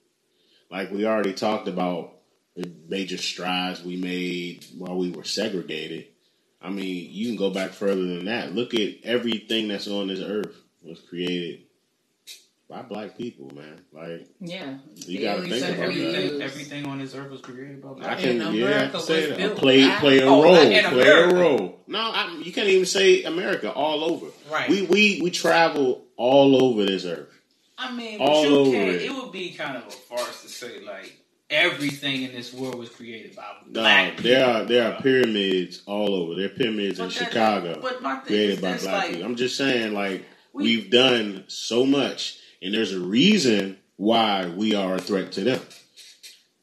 [0.71, 2.13] Like we already talked about
[2.57, 6.07] the major strides we made while we were segregated.
[6.65, 8.55] I mean, you can go back further than that.
[8.55, 11.61] Look at everything that's on this earth was created
[12.71, 13.81] by black people, man.
[13.93, 14.79] Like Yeah.
[14.97, 16.41] You gotta think about we that.
[16.41, 18.31] Everything, on this earth was created by black people.
[18.31, 19.37] I can, And yeah, I America can say that.
[19.39, 21.81] built Play, by- play a Oh, role, in play a role.
[21.87, 24.27] No, I, you can't even say America all over.
[24.51, 24.69] Right.
[24.71, 27.29] We we we travel all over this earth.
[27.77, 28.89] I mean, All but you over can't.
[28.89, 29.03] it.
[29.03, 29.15] It.
[29.15, 31.13] would be kind of a farce to say like
[31.51, 34.25] everything in this world was created by No, black people.
[34.25, 36.35] there are there are pyramids all over.
[36.35, 39.11] There are pyramids in But that- Chicago But my thing created is by black like,
[39.13, 39.27] people.
[39.27, 44.75] I'm just saying, like We- we've done so much, and there's a reason why we
[44.75, 45.61] are a threat to them.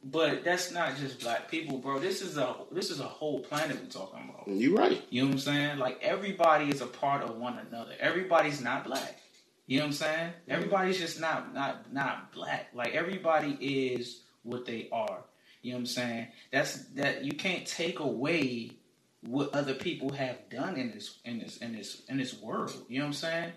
[0.03, 1.99] But that's not just black people, bro.
[1.99, 4.47] This is a this is a whole planet we're talking about.
[4.47, 4.99] You're right.
[5.11, 5.77] You know what I'm saying?
[5.77, 7.93] Like everybody is a part of one another.
[7.99, 9.19] Everybody's not black.
[9.67, 10.33] You know what I'm saying?
[10.49, 12.69] Everybody's just not not not black.
[12.73, 15.23] Like everybody is what they are.
[15.61, 16.27] You know what I'm saying?
[16.51, 18.71] That's that you can't take away
[19.21, 22.73] what other people have done in this in this in this in this world.
[22.87, 23.51] You know what I'm saying?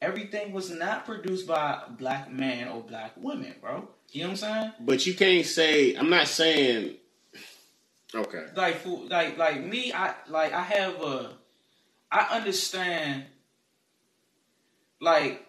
[0.00, 3.88] Everything was not produced by black man or black women, bro.
[4.12, 4.72] You know what I'm saying?
[4.80, 5.94] But you can't say.
[5.94, 6.96] I'm not saying.
[8.14, 8.44] Okay.
[8.56, 11.30] like for like like me i like i have a
[12.10, 13.24] i understand
[15.00, 15.46] like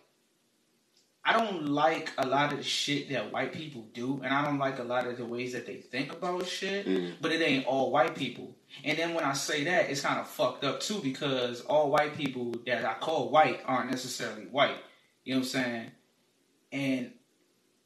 [1.23, 4.57] i don't like a lot of the shit that white people do and i don't
[4.57, 7.13] like a lot of the ways that they think about shit Mhm.
[7.21, 10.27] but it ain't all white people and then when i say that it's kind of
[10.27, 14.77] fucked up too because all white people that i call white aren't necessarily white
[15.23, 15.91] you know what i'm saying
[16.71, 17.11] and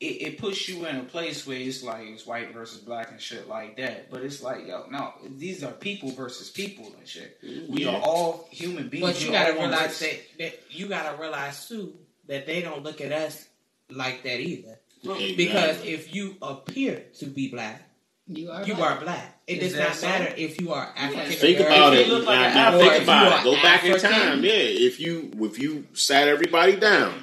[0.01, 3.19] it, it puts you in a place where it's like it's white versus black and
[3.21, 4.11] shit like that.
[4.11, 7.39] But it's like, yo, no, these are people versus people and shit.
[7.41, 7.91] We Yeah.
[7.95, 9.05] are all human beings.
[9.05, 13.01] But you We're gotta realize that, that you gotta realize too that they don't look
[13.01, 13.47] at us
[13.89, 14.79] like that either.
[15.03, 15.35] Exactly.
[15.35, 17.81] Because if you appear to be black,
[18.27, 18.63] You are.
[18.65, 18.97] you black.
[18.97, 19.41] are black.
[19.47, 20.07] It Is does not so?
[20.07, 21.31] matter if you are African.
[21.31, 21.77] Think American.
[21.77, 22.09] about it.
[22.25, 23.43] like now, now think about it.
[23.43, 24.43] Go are back in time.
[24.43, 27.13] Yeah, if you if you sat everybody down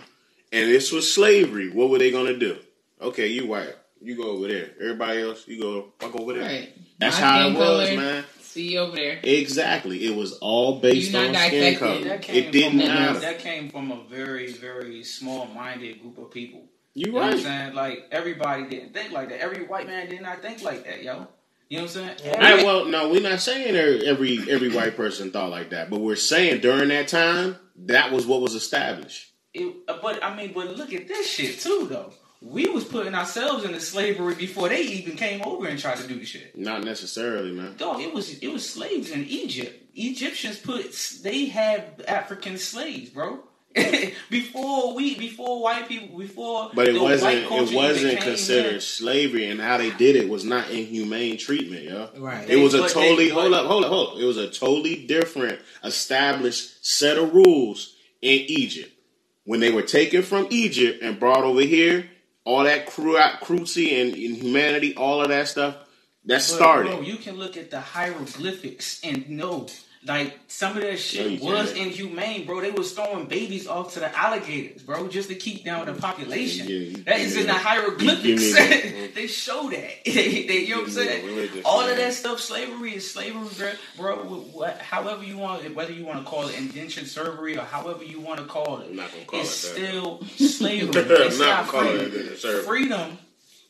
[0.53, 2.57] and this was slavery, what were they gonna do?
[3.01, 4.71] Okay, you white, you go over there.
[4.81, 6.43] Everybody else, you go walk over there.
[6.45, 6.73] Right.
[7.01, 8.25] That's My how it was, color, man.
[8.53, 9.19] See you over there.
[9.23, 10.05] Exactly.
[10.05, 11.79] It was all based on skin dissected.
[11.79, 12.05] color.
[12.05, 13.19] That came It didn't from, matter.
[13.21, 16.65] That came from a very, very small-minded group of people.
[16.93, 17.75] You You know what I'm saying?
[17.75, 19.41] Like everybody didn't think like that.
[19.41, 21.29] Every white man did not think like that, yo.
[21.71, 22.17] You know what I'm saying?
[22.23, 22.33] Yeah.
[22.33, 25.89] All right, well, no, we're not saying every every every white person thought like that,
[25.89, 29.33] but we're saying during that time that was what was established.
[29.55, 32.13] It, uh, but I mean, but look at this shit too, though.
[32.43, 36.19] We was putting ourselves into slavery before they even came over and tried to do
[36.19, 36.57] the shit.
[36.59, 37.77] Not necessarily, man.
[37.77, 39.79] Dog, it was it was slaves in Egypt.
[39.95, 43.41] Egyptians put they had African slaves, bro.
[44.29, 48.81] before we, before white people, before But it the wasn't white it wasn't considered in.
[48.81, 52.11] slavery, and how they did it was not inhumane treatment, yo.
[52.19, 52.49] Right.
[52.51, 54.21] It was a But they- totally hold up, hold up, hold up.
[54.23, 58.93] It was a totally different established set of rules in Egypt
[59.45, 62.11] when they were taken from Egypt and brought over here.
[62.45, 65.77] All that cru- cruelty and inhumanity, all of that stuff,
[66.25, 66.91] that But, started.
[66.91, 69.67] Bro, you can look at the hieroglyphics and know,
[70.05, 71.87] like some of that shit you was can't.
[71.93, 72.61] inhumane, bro.
[72.61, 76.67] They was throwing babies off to the alligators, bro, just to keep down the population.
[76.69, 77.59] Yeah, that is in the yeah.
[77.59, 78.53] hieroglyphics.
[79.15, 80.05] They show that.
[80.05, 80.13] they,
[80.47, 81.63] they- you know what I'm saying?
[81.65, 83.47] All of that stuff, slavery is slavery,
[83.97, 84.17] bro.
[84.17, 87.65] bro what, however you want, it, whether you want to call it indentured servery or
[87.65, 91.03] however you want to call it, I'm not gonna call it's it still slavery.
[91.03, 92.65] It's not not freedom.
[92.65, 93.19] Freedom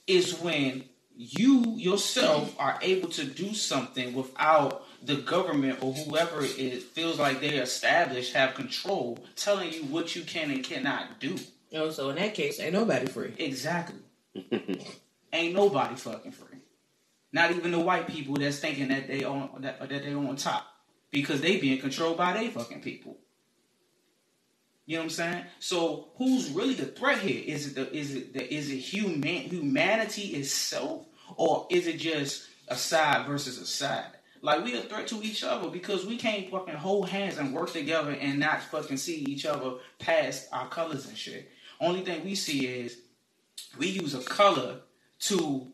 [0.07, 0.85] is when
[1.16, 7.41] you yourself are able to do something without the government or whoever it feels like
[7.41, 11.37] they established have control, telling you what you can and cannot do.
[11.75, 13.35] Oh, so in that case, ain't nobody free.
[13.38, 14.01] Exactly.
[15.35, 16.59] Ain't nobody fucking free.
[17.33, 20.67] Not even the white people that's thinking that they on that, that they on top
[21.11, 23.17] because they being controlled by they fucking people.
[24.85, 25.45] You know what I'm saying?
[25.59, 27.43] So who's really the threat here?
[27.47, 32.49] Is it the is it the is it human humanity itself, or is it just
[32.69, 34.12] a side versus a side?
[34.45, 37.73] Like we a threat to each other because we can't fucking hold hands and work
[37.73, 41.49] together and not fucking see each other past our colors and shit.
[41.81, 42.99] Only thing we see is
[43.79, 44.81] we use a color
[45.21, 45.69] to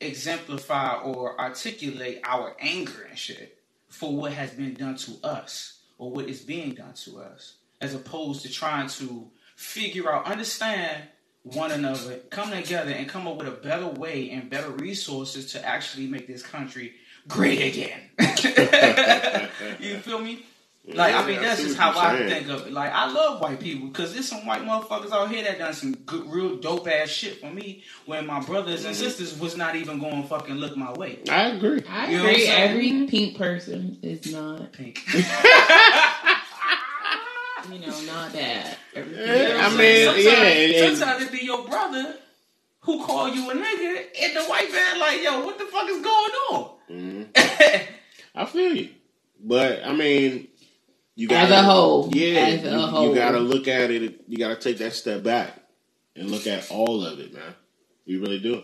[0.00, 3.58] exemplify or articulate our anger and shit
[3.88, 7.92] for what has been done to us or what is being done to us, as
[7.94, 11.02] opposed to trying to figure out, understand
[11.42, 15.64] one another, come together, and come up with a better way and better resources to
[15.64, 16.94] actually make this country
[17.28, 18.00] great again.
[19.80, 20.44] you feel me?
[20.84, 22.28] Like I mean, Yeah, that's just how I saying.
[22.28, 22.72] think of it.
[22.72, 25.92] Like I love white people because there's some white motherfuckers out here that done some
[25.94, 29.04] good, real dope ass shit for me when my brothers and Mm-hmm.
[29.04, 31.20] sisters was not even going to fucking look my way.
[31.30, 31.84] I agree.
[31.88, 32.48] I You know what I'm agree.
[32.48, 34.98] Every pink person is not, Pink.
[35.14, 35.22] you
[37.78, 38.76] know, not bad.
[38.94, 40.06] Every Yeah, You know I mean, saying?
[40.06, 42.16] sometimes, yeah, and- and- sometimes it be your brother
[42.82, 46.02] who call you a nigga, and the white man like, yo, what the fuck is
[46.02, 46.70] going on?
[46.90, 47.86] Mhm.
[48.34, 48.88] I feel you,
[49.42, 50.48] but I mean,
[51.14, 52.10] you got As got a whole.
[52.14, 53.08] Yeah, As a you, whole.
[53.08, 54.24] you got to look at it.
[54.28, 55.52] You got to take that step back
[56.16, 57.54] and look at all of it, man.
[58.06, 58.62] You really do.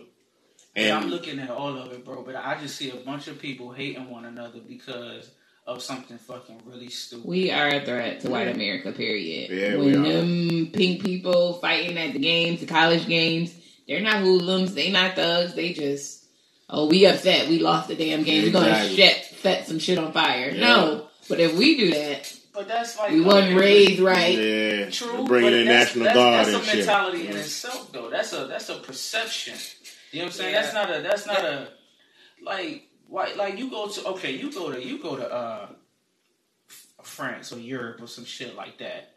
[0.75, 3.39] And I'm looking at all of it, bro, but I just see a bunch of
[3.39, 5.29] people hating one another because
[5.67, 7.25] of something fucking really stupid.
[7.27, 9.51] We are a threat to white America, period.
[9.51, 10.13] Yeah, we when are.
[10.13, 13.53] them pink people fighting at the games, the college games,
[13.89, 16.23] they're not hoodlums, they not thugs, they just,
[16.69, 18.95] oh, we upset, we lost the damn game, we're gonna Exactly.
[18.97, 20.51] set, set some shit on fire.
[20.51, 20.61] Yeah.
[20.61, 24.37] No, but if we do that, But that's like we wasn't raised right.
[24.37, 26.75] yeah, True, bringing but in that's, National that's, Guard that's and a shit.
[26.77, 27.39] mentality in Yeah.
[27.39, 28.09] itself, though.
[28.09, 29.55] That's a that's a perception.
[30.11, 30.53] You know what I'm saying?
[30.53, 30.61] Yeah.
[30.61, 31.67] That's not a that's not a
[32.43, 35.67] like why like you go to okay you go to you go to uh
[37.03, 39.11] France or Europe or some shit like that.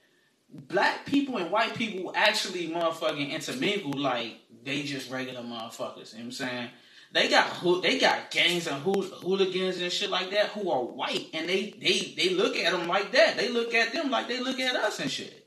[0.69, 6.13] Black people and white people actually motherfucking intermingle like they just regular motherfuckers.
[6.13, 6.69] You know what I'm saying?
[7.13, 11.29] They got they got gangs and hool- hooligans and shit like that who are white
[11.35, 13.37] and they they they look at them like that.
[13.37, 15.47] They look at them like they look at us and shit.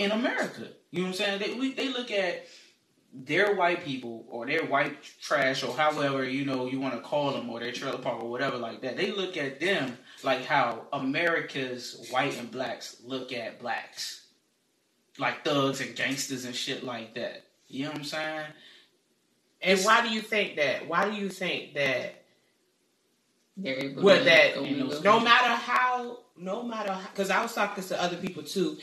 [0.00, 1.40] In America, you know what I'm saying?
[1.40, 2.46] They we, they look at
[3.12, 7.32] their white people or their white trash or however you know you want to call
[7.32, 8.96] them or their trailer park or whatever like that.
[8.96, 14.26] They look at them like how America's white and blacks look at blacks,
[15.18, 17.45] like thugs and gangsters and shit like that.
[17.68, 18.46] You know what I'm saying?
[19.62, 20.88] And why do you think that?
[20.88, 22.22] Why do you think that?
[23.56, 24.54] They're What that?
[24.54, 25.18] go you know, and go.
[25.18, 28.76] No matter how, no matter because I was talking to other people too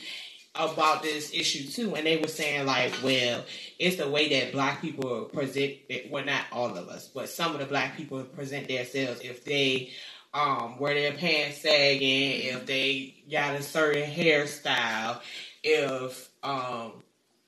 [0.54, 3.44] about this issue too, and they were saying like, well,
[3.78, 5.74] it's the way that black people present.
[6.10, 9.20] Well, not all of us, but some of the black people present themselves.
[9.20, 9.90] If they
[10.32, 15.20] um wear their pants sagging, if they got a certain hairstyle,
[15.62, 16.92] if um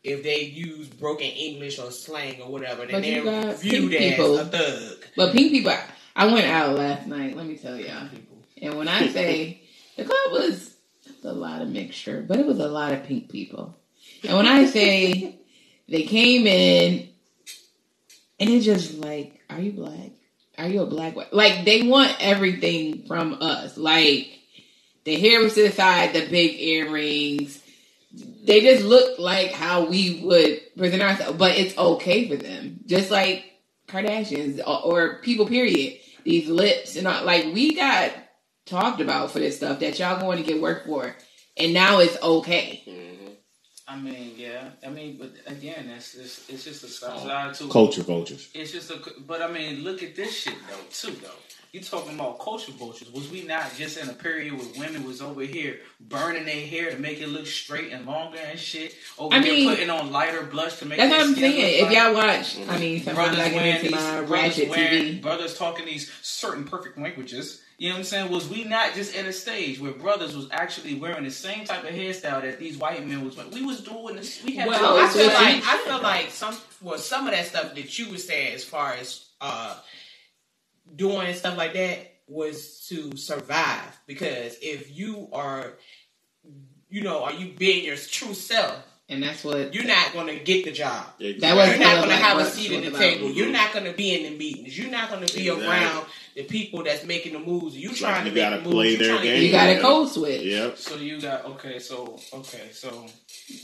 [0.07, 2.87] if they use broken English or slang or whatever.
[2.87, 4.39] Then they're viewed as people.
[4.39, 5.05] a thug.
[5.17, 5.73] But pink people,
[6.15, 7.37] I went out last night.
[7.37, 8.09] Let me tell y'all.
[8.63, 9.63] And when I say
[9.97, 10.77] the club was
[11.25, 13.77] a lot of mixture, but it was a lot of pink people.
[14.23, 15.41] And when I say
[15.89, 17.09] they came in
[18.39, 20.13] and it's just like, are you black?
[20.57, 21.17] Are you a black?
[21.17, 23.77] wa-" Like they want everything from us.
[23.77, 24.29] Like
[25.05, 27.61] the hair was to the side, the big earrings.
[28.47, 32.81] They just look like how we would present ourselves, but it's okay for them.
[32.87, 33.45] Just like
[33.89, 35.99] Kardashians or, or people, period.
[36.25, 38.13] These lips and all, like we got
[38.67, 41.15] talked about for this stuff that y'all going to get work for,
[41.57, 42.83] and now it's okay.
[42.87, 43.37] Mhm.
[43.89, 44.71] I mean, yeah.
[44.85, 48.49] I mean, but again, it's just it's just a side to Culture vultures.
[48.55, 51.31] It's just a, but I mean, look at this shit though, too though.
[51.77, 53.13] You talking about culture vultures?
[53.13, 56.91] Was we not just in a period where women was over here burning their hair
[56.91, 58.95] to make it look straight and longer and shit?
[59.19, 61.53] Over I here mean, putting on lighter blush to make That's their what I'm skin
[61.53, 61.83] saying.
[61.83, 64.31] look If y'all watch, I mean, sometimes brothers I get wearing into these my brothers
[64.31, 65.21] ratchet wearing, TV.
[65.21, 67.61] brothers talking these certain perfect languages.
[67.77, 68.31] You know what I'm saying?
[68.33, 71.85] Was we not just in a stage where brothers was actually wearing the same type
[71.85, 73.53] of hairstyle that these white men was wearing?
[73.53, 74.43] We was doing this.
[74.43, 77.75] We had Well, I feel like I feel like some well some of that stuff
[77.75, 79.77] that you were saying as far as uh
[80.95, 85.75] doing stuff like that was to survive because if you are
[86.89, 88.77] you know are you being your true self
[89.09, 92.09] And that's what you're not going to get the job That was you're not going
[92.11, 94.77] to have a seat at the table you're not going to be in the meetings
[94.77, 95.67] you're not going to be Exactly.
[95.69, 98.63] around the people that's making the moves you Like, trying you to make gotta the
[98.65, 99.43] moves play you their trying to game.
[99.45, 99.81] you got a Yeah.
[99.81, 100.43] code switch.
[100.43, 100.79] Yep.
[100.79, 101.79] So you got okay.
[101.79, 102.69] So okay.
[102.73, 103.07] So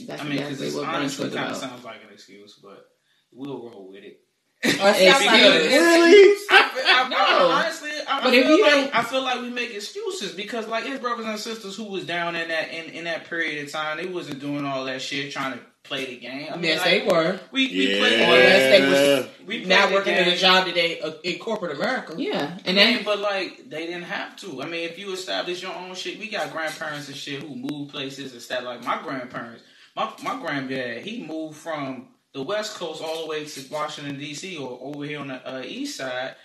[0.07, 2.53] That's I mean, because exactly it's what brunch honestly kind of sounds like an excuse,
[2.63, 2.89] but
[3.31, 4.22] we'll roll with it.
[4.65, 6.35] Or it sounds like Really?
[6.51, 7.49] I, feel- I, No.
[7.51, 10.67] Honestly, I, But if feel you like, don't- I feel like we make excuses because,
[10.67, 13.71] like, his brothers and sisters who was down in that in, in that period of
[13.71, 16.47] time, they wasn't doing all that shit trying to play the game.
[16.49, 17.99] I mean, yes like, they were We we Yeah.
[17.99, 21.11] played Or unless they was we played now the working in a job today uh,
[21.23, 22.13] in corporate America.
[22.17, 24.61] Yeah, And and then, then but like they didn't have to.
[24.61, 27.91] I mean, if you establish your own shit, we got grandparents and shit who moved
[27.91, 28.63] places and stuff.
[28.63, 33.45] Like my grandparents, my my granddad, he moved from the West Coast all the way
[33.45, 34.57] to Washington D.C.
[34.57, 36.35] or over here on the uh, East Side.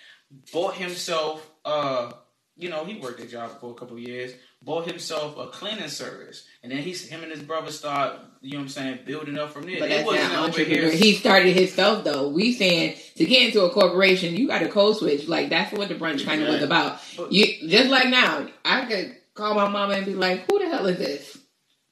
[0.53, 2.13] Bought himself, uh,
[2.57, 4.33] you know, he worked a job for a couple of years.
[4.63, 8.59] Bought himself a cleaning service, and then he's him and his brother start, you know,
[8.59, 9.79] what I'm saying, building up from there.
[9.79, 10.67] but They that's wasn't not over here.
[10.85, 10.91] entrepreneur.
[10.97, 12.29] He started himself though.
[12.29, 15.29] We saying to get into a corporation, you got a code switch.
[15.29, 17.01] Like that's what the brunch kind of was about.
[17.17, 20.69] But- You just like now, I could call my mama and be like, "Who the
[20.69, 21.39] hell is this?"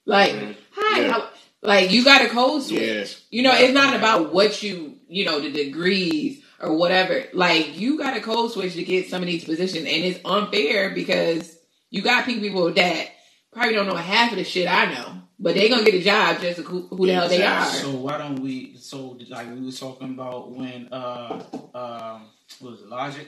[0.05, 0.55] Like, Mhm.
[0.71, 1.27] hi, Yeah.
[1.63, 2.81] How- like you got a code switch.
[2.81, 3.05] Yeah.
[3.29, 7.25] You know, it's not about what you, you know, the degrees or whatever.
[7.33, 10.91] Like, you got a code switch to get some of these positions, and it's unfair
[10.91, 11.55] because
[11.89, 13.07] you got people that
[13.51, 16.41] probably don't know half of the shit I know, but they gonna get a job
[16.41, 17.65] just who, who the hell they are.
[17.65, 18.75] So why don't we?
[18.77, 21.43] So like we was talking about when uh
[21.73, 22.21] um
[22.59, 23.27] what was it Logic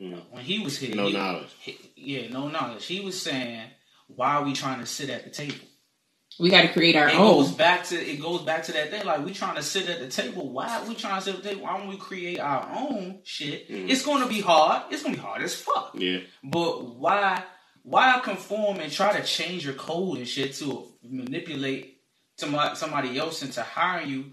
[0.00, 0.20] Mm.
[0.32, 0.92] when he was here.
[0.94, 1.48] No he- knowledge.
[1.60, 2.84] he- yeah, no knowledge.
[2.84, 3.62] He was saying,
[4.08, 5.54] "Why are we trying to sit at the table?"
[6.38, 7.56] We got to create our It goes own.
[7.56, 9.04] back to it goes back to that thing.
[9.06, 10.50] Like we trying to sit at the table.
[10.50, 11.62] Why are we trying to sit at the table?
[11.62, 13.68] Why don't we create our own shit?
[13.70, 13.88] Mm.
[13.88, 14.82] It's going to be hard.
[14.90, 15.92] It's going to be hard as fuck.
[15.94, 16.20] Yeah.
[16.42, 17.44] But why
[17.82, 21.98] why conform and try to change your code and shit to manipulate
[22.36, 24.24] somebody, somebody else into hiring you?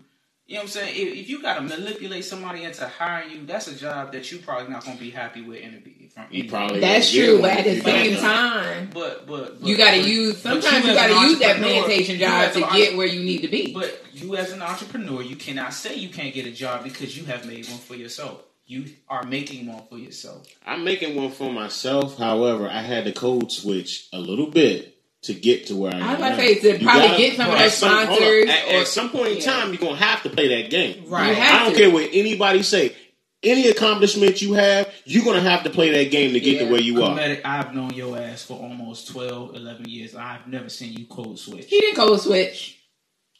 [0.51, 0.95] You know what I'm saying?
[0.97, 4.39] If, if you got to manipulate somebody into hiring you, that's a job that you
[4.39, 6.09] probably not going to be happy with in the beginning.
[6.09, 9.77] From You probably That's true, but at the same got- time, But but, but you
[9.77, 10.41] got to use.
[10.41, 13.43] Sometimes you as got to use that plantation job as to get where you need
[13.43, 13.73] to be.
[13.73, 17.23] But you, as an entrepreneur, you cannot say you can't get a job because you
[17.27, 18.43] have made one for yourself.
[18.65, 20.47] You are making one for yourself.
[20.65, 22.17] I'm making one for myself.
[22.17, 24.90] However, I had to code switch a little bit
[25.23, 26.03] to get to where I am.
[26.03, 26.37] I was about to now.
[26.37, 28.15] say to You probably gotta- get some of at their some- hold on.
[28.15, 28.49] sponsors.
[28.49, 29.43] At, or, at some point in yeah.
[29.43, 31.03] time, you're gonna have to play that game.
[31.07, 31.29] Right.
[31.29, 31.79] You have I don't to.
[31.79, 32.95] care what anybody say.
[33.43, 36.65] Any accomplishment you have, you're gonna have to play that game to get Yeah.
[36.65, 37.17] to where you are.
[37.17, 40.15] Comedic, I've known your ass for almost 12, 11 years.
[40.15, 41.65] I've never seen you code switch.
[41.67, 42.77] He didn't code switch.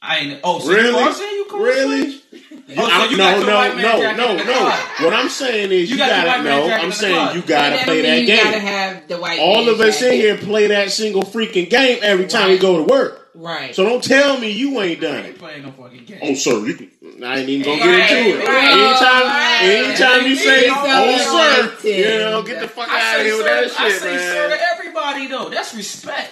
[0.02, 0.40] I ain't.
[0.44, 0.90] Oh, so Really?
[0.90, 2.00] you are saying you code Really?
[2.08, 2.18] You-
[2.78, 5.06] Oh, so I'm- you no, got no, white man no, no, no.
[5.06, 6.74] What I'm saying is, You you, got gotta man know.
[6.74, 8.62] I'm saying you gotta that play that mean You gotta game.
[8.62, 9.40] have the white.
[9.40, 12.84] All of us in here play that single freaking game every time we go to
[12.84, 13.30] work.
[13.36, 13.76] Right.
[13.76, 15.40] So don't tell me you ain't I done ain't it.
[15.40, 16.20] playing no fucking game.
[16.22, 18.48] Oh, sir, you can, I ain't even gonna Right, get into it.
[18.48, 19.60] right, anytime, right.
[19.64, 23.38] anytime you say, So "Oh, sir," you know, get the fuck I out of here
[23.38, 25.50] with sir, that I shit, say sir to everybody though.
[25.50, 26.32] That's respect.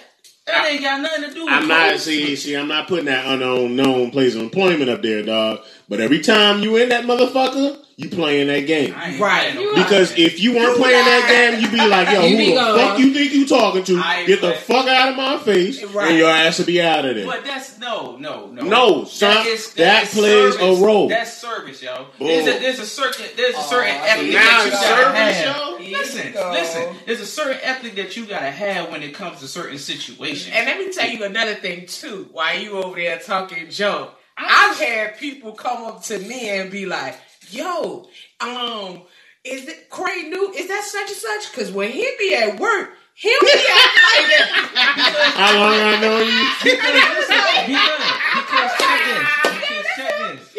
[0.49, 3.25] That ain't got nothing to do with I'm not see, see, I'm not putting that
[3.27, 5.61] unknown known place of employment up there, dog.
[5.87, 8.93] But every time you in that motherfucker, you playing that game.
[9.19, 9.51] Right.
[9.75, 12.53] Because if you weren't You playing that game, you'd be like, yo, You who the
[12.55, 13.99] going- fuck you think you talking to?
[13.99, 16.07] I Get the fuck out of my face, Right.
[16.11, 17.25] and your ass will be out of there.
[17.25, 18.61] But that's no, no, no.
[18.63, 21.09] No, son, is- that is plays a role.
[21.09, 22.05] That's service, yo.
[22.17, 22.27] Boom.
[22.29, 25.35] There's a, there's a certain there's a certain Aw, ethic that you it's gotta service,
[25.35, 25.81] have.
[25.81, 25.97] yo?
[25.99, 26.51] Listen, go.
[26.53, 26.95] listen.
[27.05, 30.53] There's a certain ethic that you gotta have when it comes to certain situations.
[30.55, 32.29] And let me tell you another thing too.
[32.31, 36.85] While you over there talking Joe, I've had people come up to me and be
[36.85, 37.17] like,
[37.51, 38.07] "Yo,
[38.39, 39.01] um,
[39.43, 40.51] is it Cray New?
[40.53, 41.51] Is that such and such?
[41.51, 46.19] Because when he be at work, he'll be acting like that." How long I know
[46.19, 46.47] you?
[46.63, 47.35] because listen,
[47.67, 47.99] because
[48.35, 49.27] because check this.
[49.43, 50.53] Because check this.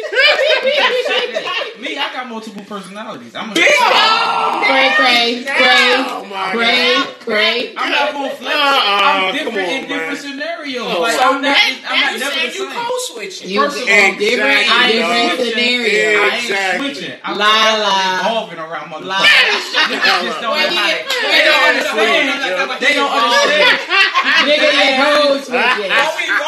[0.63, 1.57] Because check this.
[1.81, 3.33] Me, I got multiple personalities.
[3.35, 4.63] I'm a Big dog.
[4.69, 6.21] Cray, cray, cray, Oh
[6.53, 6.93] cray,
[7.25, 7.73] cray.
[7.75, 8.53] I'm not gonna flex.
[8.55, 10.17] Uh-uh, I'm different on, in different man.
[10.21, 10.85] scenarios.
[10.87, 11.57] Oh, like So I'm not, now,
[11.89, 12.85] I'm now not you never saying the you same.
[12.85, 13.49] code switching.
[13.49, 15.39] You First of in all, different, exactly, different dog.
[15.41, 16.21] scenarios.
[16.21, 17.17] I ain't switching.
[17.25, 17.49] I'm La,
[17.81, 18.21] la.
[18.21, 19.17] evolving around La.
[19.17, 19.73] motherfuckers.
[19.89, 21.01] Niggas just don't know Well, how yeah.
[21.01, 21.17] to.
[21.31, 22.29] They don't understand.
[22.81, 23.65] They don't understand.
[24.45, 25.91] Nigga, you code switching.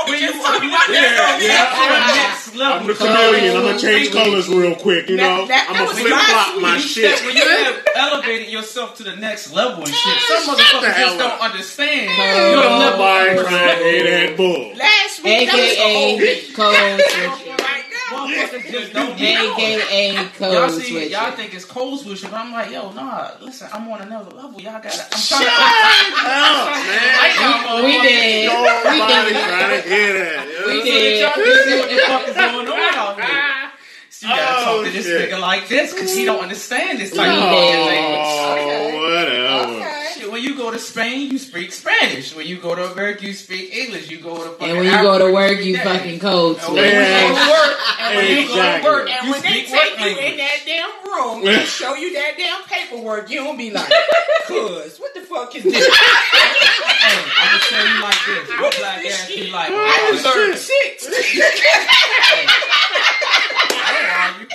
[0.03, 0.89] What we, what we just talking about?
[0.89, 1.71] Yeah, that, yeah.
[1.71, 2.79] To the next level.
[2.79, 3.55] I'm the chameleon.
[3.57, 5.09] I'm gonna change colors real quick.
[5.09, 7.23] You know, That- that- I'm gonna flip flop my shit.
[7.25, 11.39] When you have elevated yourself to the next level and shit, some motherfuckers just don't
[11.41, 12.51] understand Oh.
[12.51, 12.79] your level.
[12.79, 14.73] Nobody trying to hear that bull.
[14.75, 16.17] Last week, that was a whole
[18.11, 18.45] AKA code switching.
[18.49, 18.59] right now.
[18.59, 19.15] Motherfuckers just don't know.
[19.15, 21.11] AKA Y'all see, switching.
[21.11, 23.31] y'all think it's cold switching, but I'm like, yo, nah.
[23.41, 24.59] Listen, I'm on another level.
[24.61, 24.87] Y'all gotta.
[25.11, 26.79] I'm Shut trying up, to.
[26.83, 27.17] man.
[27.17, 28.01] Like y'all We motherfuckers.
[28.03, 28.49] did.
[28.49, 28.53] We
[28.99, 29.43] Nobody did.
[29.43, 30.47] trying to hear that.
[30.47, 30.67] you know?
[30.67, 31.01] We So did.
[31.03, 33.71] that y'all can see what the fuck is going on out here.
[34.09, 35.31] So you gotta Oh, talk to this oh, shit.
[35.31, 37.49] nigga like this because he don't understand this type We of did.
[37.49, 38.19] fucking language.
[38.23, 39.81] Oh, whatever.
[39.83, 40.02] Okay.
[40.33, 42.35] Shit, when you go to Spain, you speak Spanish.
[42.35, 44.09] When you go to America, you speak English.
[44.09, 46.73] You go to fucking And when you go to work, speak you fucking code And
[46.73, 49.71] when you go to work, and when you go to work, And when they take
[49.71, 53.71] work you in that damn room and show you that damn paperwork, you don't be
[53.71, 53.91] like,
[54.47, 55.87] cuz, what the fuck is this?
[57.03, 58.47] Hey, I'm gonna tell you like this.
[58.49, 59.45] Your What is black this ass oh, shit?
[59.45, 61.05] be like, I oh, deserve six.
[63.75, 64.47] I don't argue.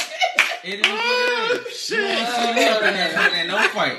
[0.65, 1.77] It is what it is.
[1.77, 2.19] Shit.
[2.19, 3.99] See me up in that no fight.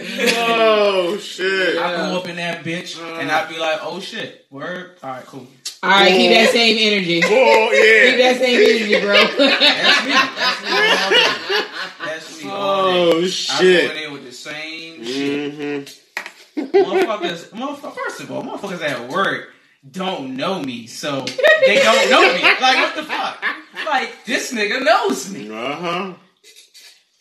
[0.00, 1.76] Oh shit.
[1.78, 4.96] I go up in that bitch and I'd be like, oh shit, word.
[5.02, 5.46] All right, cool.
[5.82, 7.20] All right, keep that same energy.
[7.22, 8.10] Keep Oh yeah.
[8.10, 9.14] Keep that same energy, bro.
[9.38, 10.12] That's me.
[10.44, 12.04] That's me all day.
[12.04, 13.00] That's me all day.
[13.00, 13.18] Oh
[13.50, 15.54] I go in there with the same shit.
[15.54, 16.76] Mm-hmm.
[16.76, 19.52] Motherfuckers, motherfuckers, first of all, motherfuckers at work
[19.88, 21.24] don't know me, so
[21.64, 22.42] they don't know me.
[22.42, 23.44] Like, what the fuck?
[23.86, 25.48] Like, this nigga knows me.
[25.50, 26.14] Uh huh.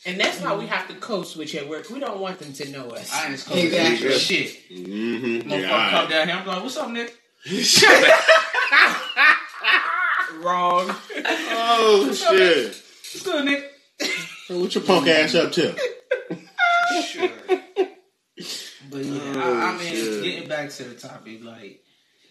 [0.08, 1.90] And that's why we have to code switch at work.
[1.90, 3.14] We don't want them to know us.
[3.14, 4.08] I ain't as close Exactly.
[4.08, 4.58] to shit.
[4.72, 5.50] Mm-hmm.
[5.52, 5.90] Motherfucker Yeah.
[5.92, 7.14] come down here, I'm like, what's up, Nick?
[10.42, 10.90] Wrong.
[11.26, 12.68] Oh shit.
[12.68, 13.72] What's good, Nick?
[14.50, 15.76] What your punk ass up to?
[17.06, 17.30] Sure.
[18.90, 20.24] But yeah, I, I Oh, mean, shit.
[20.24, 21.82] getting back to the topic, like,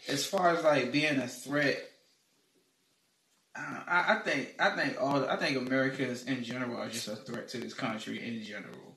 [0.09, 1.79] as far as like being a threat,
[3.57, 7.49] I, I think I think all I think Americans in general are just a threat
[7.49, 8.97] to this country in general.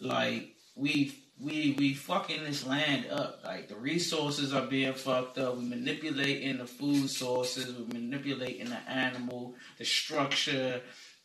[0.00, 3.40] Like we we we fucking this land up.
[3.44, 5.56] Like the resources are being fucked up.
[5.56, 7.74] We manipulating the food sources.
[7.74, 10.80] We manipulating the animal, the structure,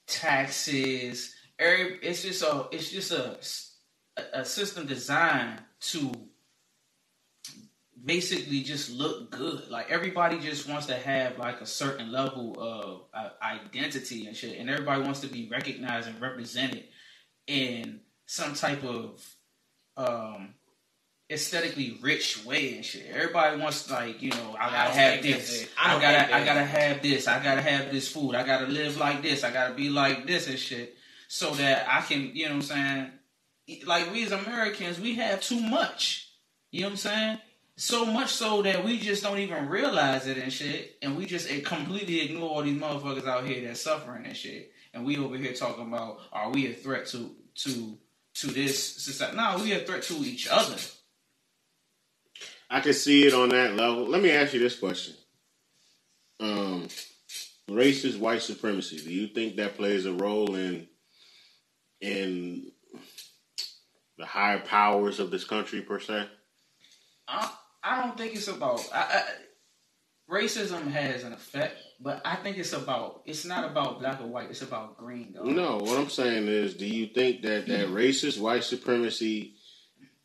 [0.07, 1.35] taxes.
[1.57, 3.37] Every it's just a it's just a
[4.33, 6.11] a system designed to
[8.05, 9.69] basically just look good.
[9.69, 14.59] Like everybody just wants to have like a certain level of uh, identity and shit,
[14.59, 16.85] and everybody wants to be recognized and represented
[17.47, 19.23] in some type of
[19.97, 20.53] um
[21.29, 23.07] aesthetically rich way and shit.
[23.11, 25.67] Everybody wants like you know I I gotta don't have this.
[25.81, 27.27] I I, gotta I gotta have this.
[27.27, 28.35] I gotta have this food.
[28.35, 29.43] I gotta live like this.
[29.43, 30.95] I gotta be like this and shit,
[31.27, 33.11] so that I can you know what I'm saying.
[33.87, 36.29] Like we as Americans, we have too much.
[36.71, 37.37] You know what I'm saying?
[37.77, 41.49] So much so that we just don't even realize it and shit, and we just
[41.65, 44.71] completely ignore all these motherfuckers out here that's suffering and shit.
[44.93, 47.97] And we over here talking about are we a threat to to
[48.35, 49.35] to this society?
[49.35, 50.77] No, we a threat to each other.
[52.69, 54.07] I can see it on that level.
[54.07, 55.15] Let me ask you this question.
[56.39, 56.87] Um,
[57.69, 58.97] racist white supremacy.
[58.97, 60.87] Do you think that plays a role in
[61.99, 62.71] in
[64.17, 66.27] the higher powers of this country per se?
[67.27, 67.51] I,
[67.85, 69.23] I don't think it's about I, I,
[70.29, 74.49] racism has an effect, but I think it's about it's not about black or white.
[74.49, 75.33] It's about green.
[75.35, 75.43] Though.
[75.43, 79.53] No, what I'm saying is, do you think that that racist white supremacy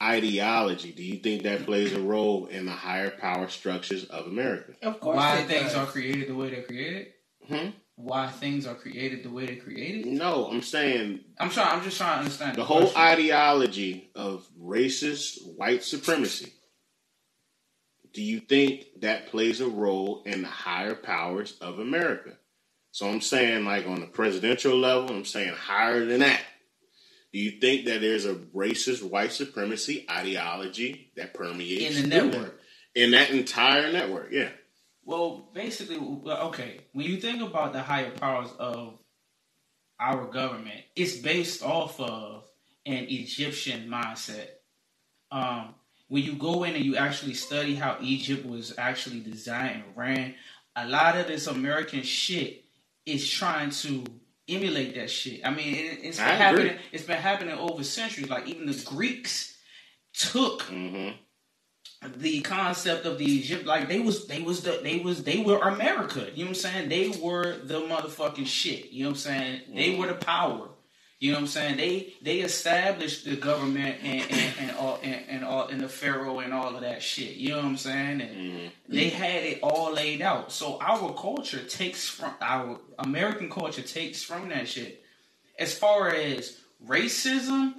[0.03, 4.73] ideology, do you think that plays a role in the higher power structures of America?
[4.83, 5.77] Of course, why it things does.
[5.77, 7.09] are created the way they're created.
[7.47, 7.71] Hmm?
[8.03, 10.07] why things are created the way they're created?
[10.07, 11.77] No, I'm saying I'm trying.
[11.77, 13.01] I'm just trying to understand the the whole question.
[13.01, 16.53] ideology of racist white supremacy.
[18.13, 22.37] Do you think that plays a role in the higher powers of America?
[22.93, 26.43] So I'm saying, like on the presidential level, I'm saying higher than that.
[27.33, 32.61] Do you think that there's a racist white supremacy ideology that permeates in the network.
[32.95, 34.33] in that entire network?
[34.33, 34.49] Yeah.
[35.05, 36.81] Well, basically, okay.
[36.93, 38.99] When you think about the higher powers of
[40.01, 42.45] our government, it's based off of
[42.85, 44.49] an Egyptian mindset.
[45.31, 45.75] Um,
[46.11, 50.35] when you go in and you actually study how Egypt was actually designed and ran,
[50.77, 52.65] a lot of this American shit
[53.07, 54.05] is trying to
[54.49, 55.41] emulate that shit.
[55.47, 56.77] I mean, it, it's been happening.
[56.93, 58.29] It's been happening over centuries.
[58.29, 59.57] Like even the Greeks
[60.13, 61.11] took hmm
[62.17, 65.59] the concept of the Egypt like they was they was the they was they were
[65.59, 66.29] America.
[66.35, 66.89] You know what I'm saying?
[66.89, 68.91] They were the motherfucking shit.
[68.91, 69.61] You know what I'm saying?
[69.75, 70.69] They were the power.
[71.21, 71.77] You know what I'm saying?
[71.77, 76.39] They they established the government and and, and all and, and all and the pharaoh
[76.39, 77.37] and all of that shit.
[77.37, 78.23] You know what I'm saying?
[78.23, 78.67] And mm-hmm.
[78.89, 80.51] they had it all laid out.
[80.51, 85.05] So our culture takes from our American culture takes from that shit.
[85.59, 86.59] As far as
[86.89, 87.75] racism,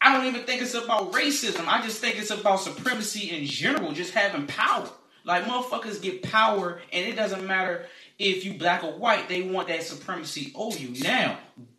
[0.00, 1.66] I don't even think it's about racism.
[1.66, 4.88] I just think it's about supremacy in general, just having power.
[5.24, 7.86] Like motherfuckers get power, and it doesn't matter
[8.20, 9.28] if you black or white.
[9.28, 11.02] They want that supremacy over you.
[11.02, 11.38] Now,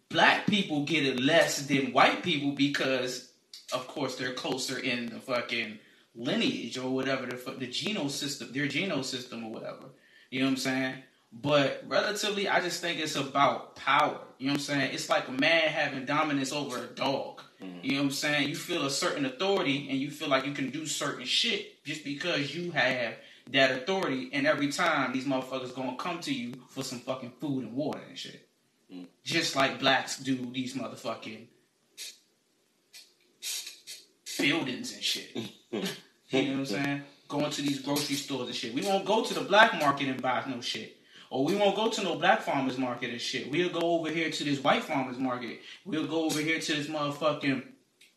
[0.10, 3.32] black people get it less than white people because,
[3.74, 5.80] of course, they're closer in the fucking
[6.16, 9.86] lineage or whatever the the genome system, their genome system or whatever.
[10.30, 10.96] You know what I'm saying?
[11.32, 14.20] But relatively, I just think it's about power.
[14.40, 14.94] You know what I'm saying?
[14.94, 17.42] It's like a man having dominance over a dog.
[17.62, 17.80] Mm-hmm.
[17.84, 18.50] You know what I'm saying?
[18.50, 22.04] You feel a certain authority and you feel like you can do certain shit just
[22.04, 23.16] because you have
[23.52, 24.30] that authority.
[24.32, 28.02] And every time these motherfuckers gonna come to you for some fucking food and water
[28.08, 28.47] and shit.
[29.24, 31.48] Just like blacks do these motherfucking
[34.40, 35.36] buildings and shit.
[35.36, 37.02] you know what I'm saying?
[37.28, 38.74] Going to these grocery stores and shit.
[38.74, 40.98] We won't go to the black market and buy no shit.
[41.30, 43.52] Or we won't go to no black farmers market and shit.
[43.52, 45.60] We'll go over here to this white farmers market.
[45.84, 47.64] We'll go over here to this motherfucking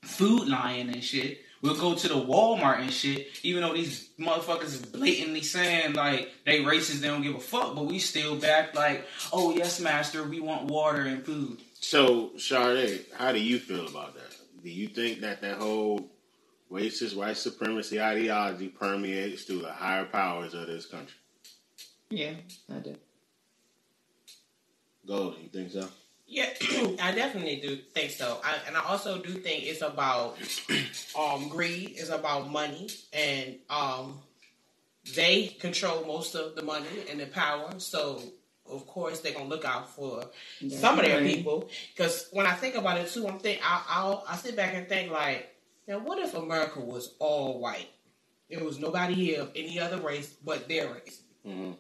[0.03, 1.41] food lion and shit.
[1.63, 3.29] We'll go to the Walmart and shit.
[3.43, 7.75] Even though these motherfuckers is blatantly saying like they racist, they don't give a fuck,
[7.75, 11.61] but we still back like, oh yes, master, we want water and food.
[11.75, 14.37] So, Sade, how do you feel about that?
[14.63, 16.11] Do you think that that whole
[16.71, 21.17] racist white supremacy ideology permeates through the higher powers of this country?
[22.09, 22.35] Yeah,
[22.75, 22.97] I do.
[25.07, 25.89] Golden, you think so?
[26.31, 26.47] Yeah,
[27.03, 28.41] I definitely do think so.
[28.45, 30.39] I, and I also do think it's about
[31.19, 34.21] um, greed, it's about money, and um,
[35.17, 37.73] they control most of the money and the power.
[37.79, 38.23] So,
[38.71, 40.25] of course, they're gonna look out for
[40.71, 41.69] some of their people.
[41.97, 44.89] Because when I think about it too, I'm think I'll, I'll I sit back and
[44.89, 45.53] think like,
[45.89, 47.89] now what if America was all white?
[48.49, 51.23] There was nobody here of any other race but their race.
[51.45, 51.75] Mhm.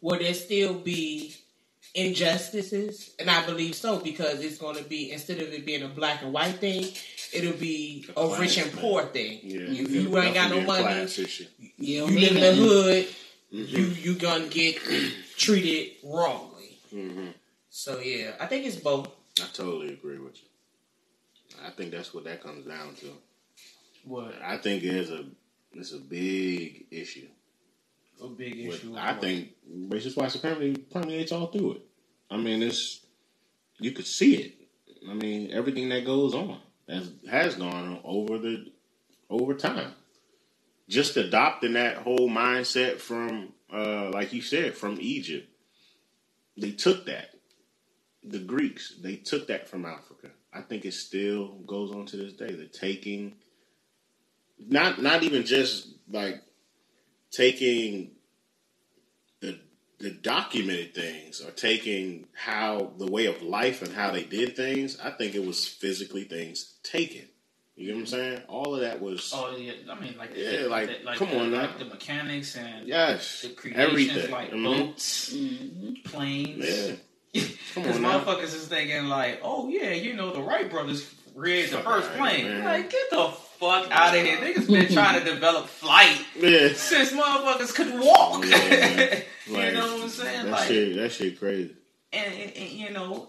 [0.00, 1.34] Would there still be
[1.94, 3.14] injustices?
[3.18, 6.22] And I believe so because it's going to be instead of it being a black
[6.22, 6.86] and white thing,
[7.32, 8.82] it'll be a Class, rich and man.
[8.82, 9.40] poor thing.
[9.42, 9.60] Yeah.
[9.82, 11.06] If you ain't got no money.
[11.78, 13.08] You you live in the hood,
[13.52, 13.76] Mm-hmm.
[13.76, 14.78] you you gonna get
[15.36, 16.78] treated wrongly.
[16.90, 17.26] hmm
[17.68, 19.08] So yeah, I think it's both.
[19.42, 20.48] I totally agree with you.
[21.62, 23.08] I think that's what that comes down to.
[24.04, 25.26] What I think it is a
[25.74, 27.28] it's a big issue.
[28.22, 28.94] A big issue.
[28.96, 29.50] I think
[29.88, 31.82] racist white supremacy permeates all through it.
[32.30, 33.00] I mean, it's
[33.78, 34.54] you could see it.
[35.08, 38.72] I mean, everything that goes on has has gone on over the
[39.28, 39.92] over time.
[40.88, 45.48] Just adopting that whole mindset from, uh, like you said, from Egypt.
[46.56, 47.30] They took that.
[48.24, 50.30] The Greeks, they took that from Africa.
[50.52, 52.52] I think it still goes on to this day.
[52.52, 53.34] The taking,
[54.58, 56.42] not not even just like
[57.32, 58.12] taking
[59.40, 59.58] the
[59.98, 64.98] the documented things or taking how the way of life and how they did things.
[65.02, 67.22] I think it was physically things taken.
[67.76, 68.42] You know what I'm saying?
[68.48, 71.30] All of that was Oh yeah, I mean like Yeah, the, like, the- like come
[71.30, 71.60] the, on now.
[71.62, 74.30] like the mechanics and yes, the creations everything.
[74.30, 74.64] like Mhm.
[74.64, 75.92] boats, Mm-hmm.
[76.04, 76.98] planes.
[77.32, 77.42] Yeah,
[77.74, 78.20] come Because on now.
[78.20, 82.44] motherfuckers is thinking like, oh yeah, you know the Wright brothers created the first plane.
[82.44, 82.64] here, man.
[82.64, 83.30] Like get the
[83.62, 84.36] fuck out of here.
[84.38, 88.44] Niggas been trying to develop flight Yeah, since motherfuckers could walk.
[88.44, 89.22] Yeah, man.
[89.46, 90.44] you know what I'm saying?
[90.46, 91.74] that Like, shit, that shit crazy.
[92.12, 93.28] and, and, and, you know,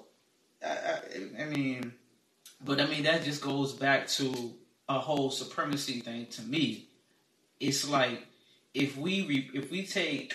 [0.66, 1.94] I, I, I mean,
[2.64, 4.54] but I mean that just goes back to
[4.90, 6.26] a whole supremacy thing.
[6.28, 6.88] To me,
[7.60, 8.26] it's like
[8.74, 10.34] if we re, if we take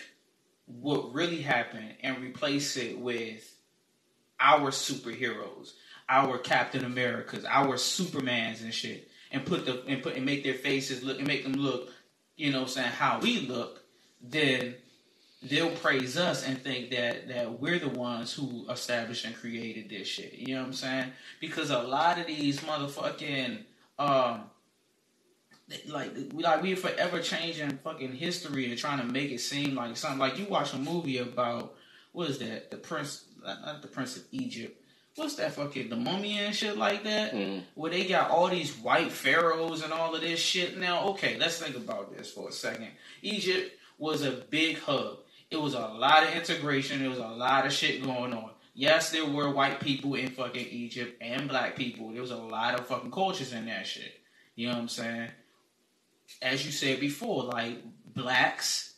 [0.67, 3.51] what really happened and replace it with
[4.41, 5.73] our superheroes,
[6.09, 10.55] our Captain Americas, our Supermans and shit, and put the and put and make their
[10.55, 11.91] faces look and make them look,
[12.37, 13.83] you know, saying how we look,
[14.23, 14.75] then
[15.43, 20.09] they'll praise us and think that that we're the ones who established and created this
[20.09, 20.35] shit.
[20.35, 21.13] You know what I'm saying?
[21.41, 23.65] Because a lot of these motherfucking
[23.99, 24.45] um
[25.87, 30.19] like like we're forever changing fucking history and trying to make it seem like something
[30.19, 31.75] like you watch a movie about
[32.13, 32.71] what is that?
[32.71, 34.83] The Prince not the Prince of Egypt.
[35.19, 37.35] What's that fucking the mummy and shit like that?
[37.35, 37.63] Mm.
[37.75, 40.79] Where they got all these white pharaohs and all of this shit.
[40.79, 42.89] Now, okay, let's think about this for a second.
[43.23, 45.19] Egypt was a big hub.
[45.51, 47.05] It was a lot of integration.
[47.05, 48.51] It was a lot of shit going on.
[48.75, 52.13] Yes, there were white people in fucking Egypt and black people.
[52.13, 54.21] There was a lot of fucking cultures in that shit.
[54.55, 55.31] You know what I'm saying?
[56.41, 57.83] As you said before, like
[58.15, 58.95] blacks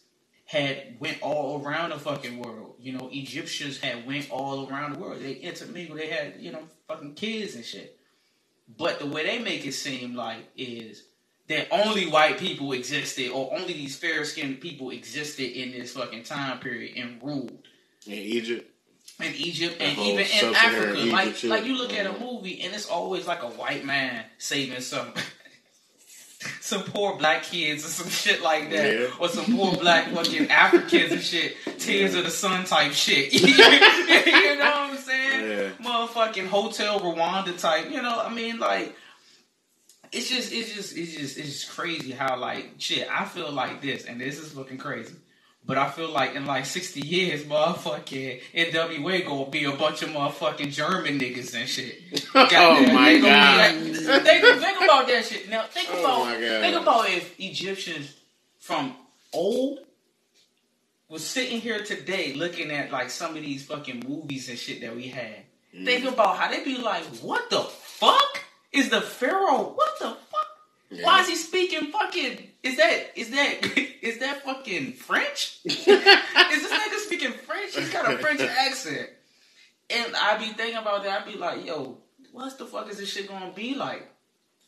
[0.51, 2.75] had went all around the fucking world.
[2.81, 5.21] You know, Egyptians had went all around the world.
[5.23, 5.97] They intermingled.
[5.97, 7.97] They had you know fucking kids and shit.
[8.77, 11.05] But the way they make it seem like is
[11.47, 16.25] that only white people existed, or only these fair skinned people existed in this fucking
[16.25, 17.69] time period and ruled
[18.09, 18.69] In Egypt.
[19.21, 20.97] in Egypt and even in Africa.
[20.99, 21.51] Egypt Like, shit.
[21.51, 25.13] like you look at a movie and it's always like a white man saving some.
[26.61, 29.07] Some poor black kids or some shit like that, Yeah.
[29.19, 33.33] or some poor black fucking Africans and shit, tears of the sun type shit.
[33.35, 35.51] you know what I'm saying?
[35.51, 35.87] Yeah.
[35.87, 37.91] Motherfucking Hotel Rwanda type.
[37.91, 38.95] You know, I mean, like,
[40.13, 43.07] it's just, it's just, it's just, it's just crazy how like shit.
[43.11, 45.15] I feel like this, and this is fucking crazy.
[45.71, 50.09] But I feel like in like 60 years, motherfucking NWA gonna be a bunch of
[50.09, 52.27] motherfucking German niggas and shit.
[52.35, 53.75] oh Goddamn, my god.
[53.77, 55.49] like- think, think about that shit.
[55.49, 58.17] Now think Oh about think about if Egyptians
[58.59, 58.97] from
[59.33, 59.79] old
[61.09, 64.97] was sitting here today looking at like some of these fucking movies and shit that
[64.97, 65.45] we had.
[65.73, 65.85] Mm.
[65.85, 68.43] Think about how they'd be like, what the fuck
[68.73, 69.73] is the pharaoh?
[69.77, 70.30] What the fuck?
[70.91, 71.07] Yeah.
[71.07, 72.49] Why is he speaking fucking?
[72.63, 75.61] Is that is that is that fucking French?
[75.65, 77.77] is this nigga speaking French?
[77.77, 79.09] He's got a French accent.
[79.89, 81.23] And I be thinking about that.
[81.23, 81.99] I be like, yo,
[82.33, 84.09] what the fuck is this shit gonna be like?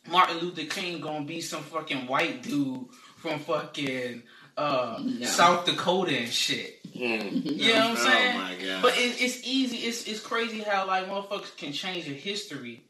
[0.09, 2.85] Martin Luther King gonna be some fucking white dude
[3.17, 4.23] from fucking
[4.57, 5.25] uh, No.
[5.25, 6.83] South Dakota and shit.
[6.93, 7.43] Mm.
[7.57, 8.35] You know what I'm saying?
[8.35, 8.81] Oh my god.
[8.81, 9.77] But it, it's easy.
[9.77, 12.83] It's it's crazy how like motherfuckers can change your history,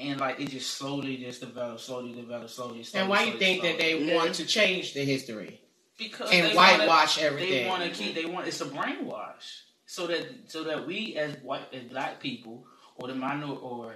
[0.00, 2.82] and like it just slowly just develops, slowly develops, slowly.
[2.82, 4.16] slowly And why you slowly, think that they Yeah.
[4.16, 5.60] want to change the history
[5.98, 7.50] because and they whitewash wanna, everything?
[7.64, 8.14] They want to keep.
[8.14, 12.66] They want it's a brainwash, so that so that we as white as black people
[12.96, 13.94] or the minor or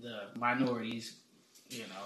[0.00, 1.16] the minorities,
[1.70, 2.04] you know,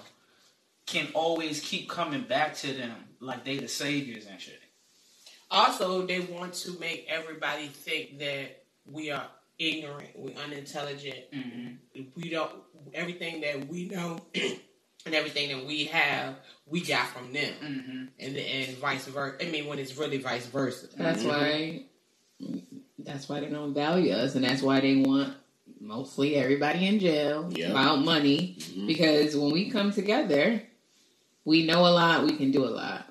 [0.87, 4.61] can always keep coming back to them like they the saviors and shit.
[5.51, 9.26] Also, they want to make everybody think that we are
[9.59, 12.03] ignorant, we unintelligent, Mm-hmm.
[12.16, 12.53] we don't
[12.93, 14.18] everything that we know
[15.07, 18.05] and everything that we have, we got from them, Mm-hmm.
[18.18, 19.37] and and vice versa.
[19.47, 20.89] I mean, when it's really vice versa.
[20.97, 21.28] That's Mhm.
[21.28, 21.85] why.
[22.99, 25.35] That's why they don't value us, and that's why they want
[25.80, 27.70] mostly everybody in jail Yeah.
[27.70, 28.57] about money.
[28.59, 28.87] Mhm.
[28.87, 30.62] Because when we come together,
[31.45, 32.24] we know a lot.
[32.24, 33.07] We can do a lot.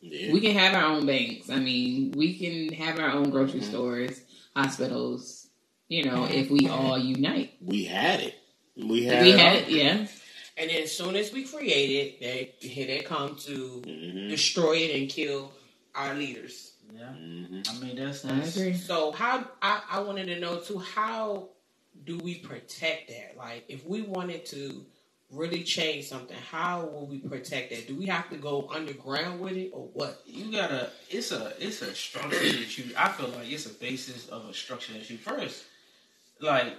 [0.00, 0.32] Yeah.
[0.32, 1.50] We can have our own banks.
[1.50, 3.64] I mean, we can have our own grocery Mhm.
[3.70, 4.20] stores,
[4.54, 5.48] hospitals.
[5.88, 8.34] You know, if we all unite, we had it.
[8.76, 9.68] We had we had it.
[9.68, 10.06] Yeah,
[10.58, 14.28] And then as soon as we create it, they here they come to Mm-hmm.
[14.30, 15.52] destroy it and kill
[15.94, 16.72] our leaders.
[16.94, 17.60] Yeah, Mm-hmm.
[17.68, 18.74] I mean that's, I agree.
[18.74, 21.50] So how I, I wanted to know too, how
[22.04, 23.34] do we protect that?
[23.36, 24.84] Like if we wanted to
[25.32, 27.88] really change something, how will we protect that?
[27.88, 30.20] Do we have to go underground with it or what?
[30.26, 34.28] you gotta it's a it's a structure that you I feel like it's a basis
[34.28, 35.64] of a structure that you first
[36.40, 36.74] like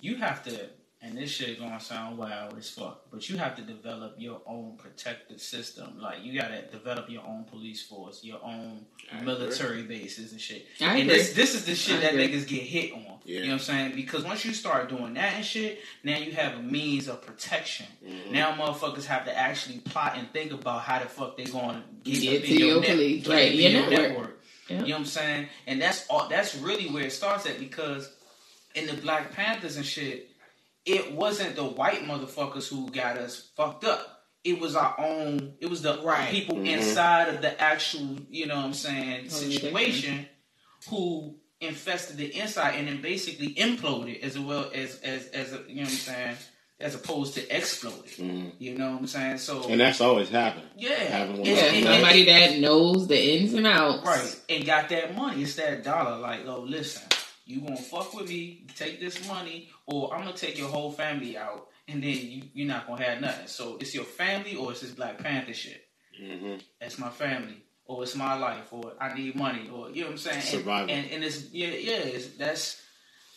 [0.00, 0.68] you have to
[1.04, 4.76] and this shit gonna sound wild as fuck, but you have to develop your own
[4.76, 5.98] protective system.
[6.00, 9.26] Like you gotta develop your own police force, your own I agree.
[9.26, 10.66] military bases and shit.
[10.80, 11.16] I and agree.
[11.16, 12.28] this this is the shit I that agree.
[12.28, 13.18] niggas get hit on.
[13.24, 13.38] Yeah.
[13.38, 13.94] You know what I'm saying?
[13.96, 17.86] Because once you start doing that and shit, now you have a means of protection.
[18.06, 18.32] Mm-hmm.
[18.32, 22.20] Now motherfuckers have to actually plot and think about how the fuck they gonna get,
[22.20, 24.08] Get to in your, your net- police, get right, your your network.
[24.08, 24.38] network.
[24.68, 24.76] Yeah.
[24.76, 25.48] You know what I'm saying?
[25.66, 26.28] And that's all.
[26.28, 28.08] That's really where it starts at because
[28.76, 30.30] in the Black Panthers and shit,
[30.84, 34.08] it wasn't the white motherfuckers who got us fucked up.
[34.44, 35.54] It was our own.
[35.60, 36.28] It was the Right.
[36.30, 36.66] people Mhm.
[36.68, 39.52] inside of the actual, you know what I'm saying, Organization.
[39.52, 40.28] situation
[40.88, 45.82] who infested the inside and then basically imploded as well as as as you know
[45.82, 46.36] what I'm saying
[46.80, 48.16] as opposed to explode it.
[48.20, 48.52] Mhm.
[48.58, 49.38] You know what I'm saying?
[49.38, 50.66] So And that's always happened.
[50.76, 54.04] yeah, having one It's- of Yeah, those it- somebody that knows the ins and outs.
[54.04, 55.44] Right, and got that money.
[55.44, 56.18] It's that dollar.
[56.18, 57.02] Like, oh, listen,
[57.46, 58.66] you gonna fuck with me?
[58.76, 62.68] Take this money, or I'm gonna take your whole family out, and then you you're
[62.68, 63.46] not gonna have nothing.
[63.46, 65.84] So it's your family, or it's this Black Panther shit.
[66.18, 70.06] hmm That's my family, or it's my life, or I need money, or you know
[70.08, 70.36] what I'm saying.
[70.36, 70.90] And- Survival.
[70.94, 71.98] And, and it's yeah, yeah.
[72.16, 72.80] It's, that's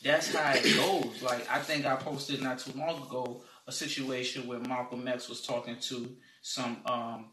[0.03, 1.21] that's how it goes.
[1.21, 5.41] Like I think I posted not too long ago a situation where Malcolm X was
[5.41, 7.31] talking to some um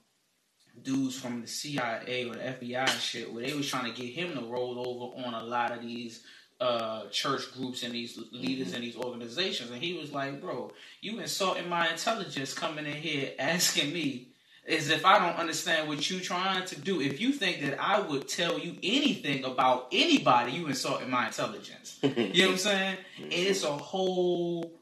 [0.82, 4.10] dudes from the CIA or the FBI and shit, where they was trying to get
[4.14, 6.24] him to roll over on a lot of these
[6.62, 11.18] uh, church groups and these leaders and these organizations, and he was like, "Bro, you
[11.20, 14.28] insulting my intelligence coming in here asking me."
[14.64, 17.00] As if I don't understand what you trying to do.
[17.00, 21.98] If you think that I would tell you anything about anybody, you insulting my intelligence.
[22.02, 22.96] You know what I'm saying?
[23.22, 24.80] And it's a whole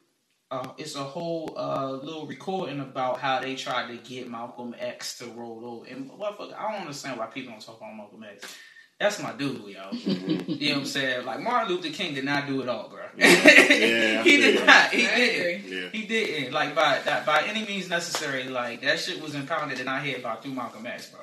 [0.50, 5.18] uh, it's a whole uh, little recording about how they tried to get Malcolm X
[5.18, 5.86] to roll over.
[5.86, 8.54] And motherfucker, I don't understand why people don't talk about Malcolm X.
[9.00, 9.90] That's my dude, yo.
[9.92, 11.24] You know what I'm saying?
[11.24, 13.00] Like Martin Luther King did not do it all, bro.
[13.16, 14.66] Yeah, I he did you.
[14.66, 14.90] not.
[14.90, 15.72] He I didn't.
[15.72, 15.88] Yeah.
[15.90, 16.52] He didn't.
[16.52, 18.44] Like by that, by any means necessary.
[18.44, 21.20] Like that shit was impounded and I hear about through Malcolm X, bro.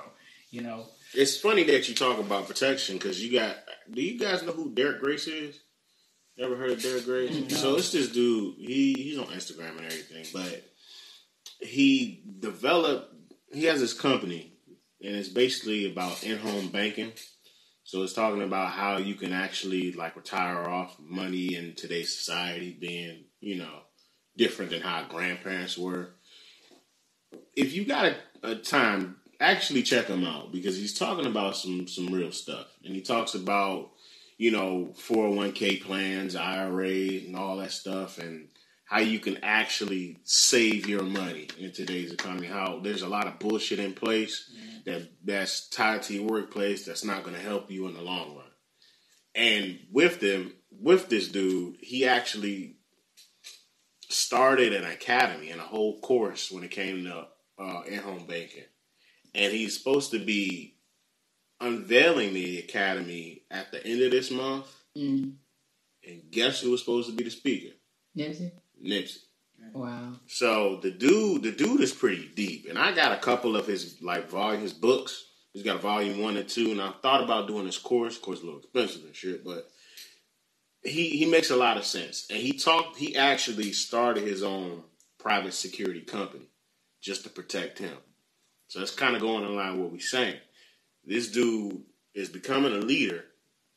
[0.50, 0.86] You know.
[1.14, 3.56] It's funny that you talk about protection because you got.
[3.92, 5.60] Do you guys know who Derek Grace is?
[6.40, 7.32] Ever heard of Derek Grace?
[7.52, 7.56] No.
[7.56, 8.56] So it's this dude.
[8.58, 10.64] He he's on Instagram and everything, but
[11.62, 13.14] he developed.
[13.54, 14.54] He has this company,
[15.02, 17.12] and it's basically about in-home banking.
[17.88, 22.76] So it's talking about how you can actually like retire off money in today's society,
[22.78, 23.80] being you know
[24.36, 26.10] different than how grandparents were.
[27.56, 28.16] If you got a,
[28.52, 32.94] a time, actually check him out because he's talking about some some real stuff, and
[32.94, 33.92] he talks about
[34.38, 38.50] you know 401k plans, IRA, and all that stuff, and
[38.88, 42.48] how you can actually save your money in today's economy.
[42.48, 44.50] How there's a lot of bullshit in place
[44.86, 48.36] that that's tied to your workplace that's not going to help you in the long
[48.36, 48.46] run.
[49.36, 52.78] And with them, with this dude, he actually
[54.10, 57.28] started an academy and a whole course when it came to
[57.60, 58.64] uh, in-home banking,
[59.36, 60.78] and he's supposed to be
[61.60, 64.74] unveiling the academy at the end of this month.
[64.98, 65.34] Mm.
[66.08, 67.76] And guess who was supposed to be the speaker?
[68.18, 68.52] Nipsey?
[68.84, 69.18] Nipsey.
[69.74, 70.14] Wow.
[70.28, 74.02] So the dude, the dude is pretty deep, and I got a couple of his
[74.02, 75.26] like volume, his books.
[75.54, 78.16] He's got volume one and two, and I thought about doing this course.
[78.16, 79.70] Of course, a little expensive and shit, but
[80.84, 82.28] he he makes a lot of sense.
[82.30, 82.98] And he talked.
[82.98, 84.84] He actually started his own
[85.18, 86.46] private security company
[87.02, 87.98] just to protect him.
[88.68, 90.38] So that's kind of going in line with what we're saying.
[91.06, 93.24] This dude is becoming a leader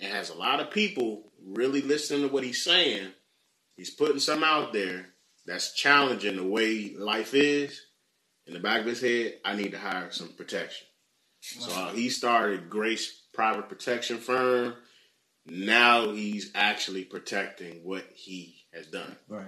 [0.01, 3.13] and has a lot of people really listening to what he's saying.
[3.81, 5.07] He's putting some out there
[5.47, 7.81] that's challenging the way life is.
[8.47, 10.87] In the back of his head, I need to hire some protection.
[11.41, 14.75] So uh, he started Grace Private Protection Firm.
[15.47, 19.17] Now he's actually protecting what he has done.
[19.31, 19.47] Right.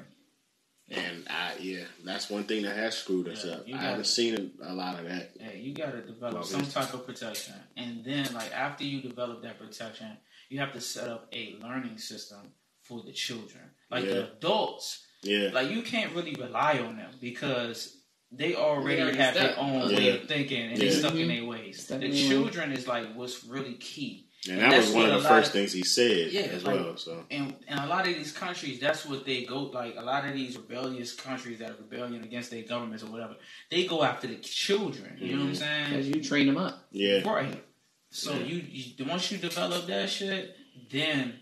[0.90, 3.66] And I, yeah, that's one thing that has screwed us Yeah, up.
[3.74, 5.32] I haven't seen a lot of that.
[5.38, 9.42] Hey, you gotta develop Well, some type of protection, and then like after you develop
[9.42, 10.16] that protection,
[10.48, 12.38] you have to set up a learning system
[12.82, 13.62] for the children.
[13.92, 14.10] Like Yeah.
[14.14, 17.98] the adults, Yeah, like you can't really rely on them because
[18.32, 19.96] they already, They already have their own Yeah.
[19.96, 21.34] way of thinking and they're stuck in Mhm.
[21.36, 21.84] their ways.
[21.84, 24.28] Stuck the in their children is like what's really key.
[24.48, 26.80] and and that was one of the first of- things he said Yeah, as like-
[26.80, 26.96] well.
[26.96, 29.94] So And in a lot of these countries, that's what they go like.
[29.96, 33.36] A lot of these rebellious countries that are rebellion against their governments or whatever,
[33.70, 35.16] they go after the children.
[35.20, 35.90] You know what I'm saying?
[35.90, 36.88] Because you train them up.
[36.90, 37.62] yeah, Right.
[38.10, 38.44] So Yeah.
[38.44, 40.56] you, you once you develop that shit,
[40.90, 41.38] then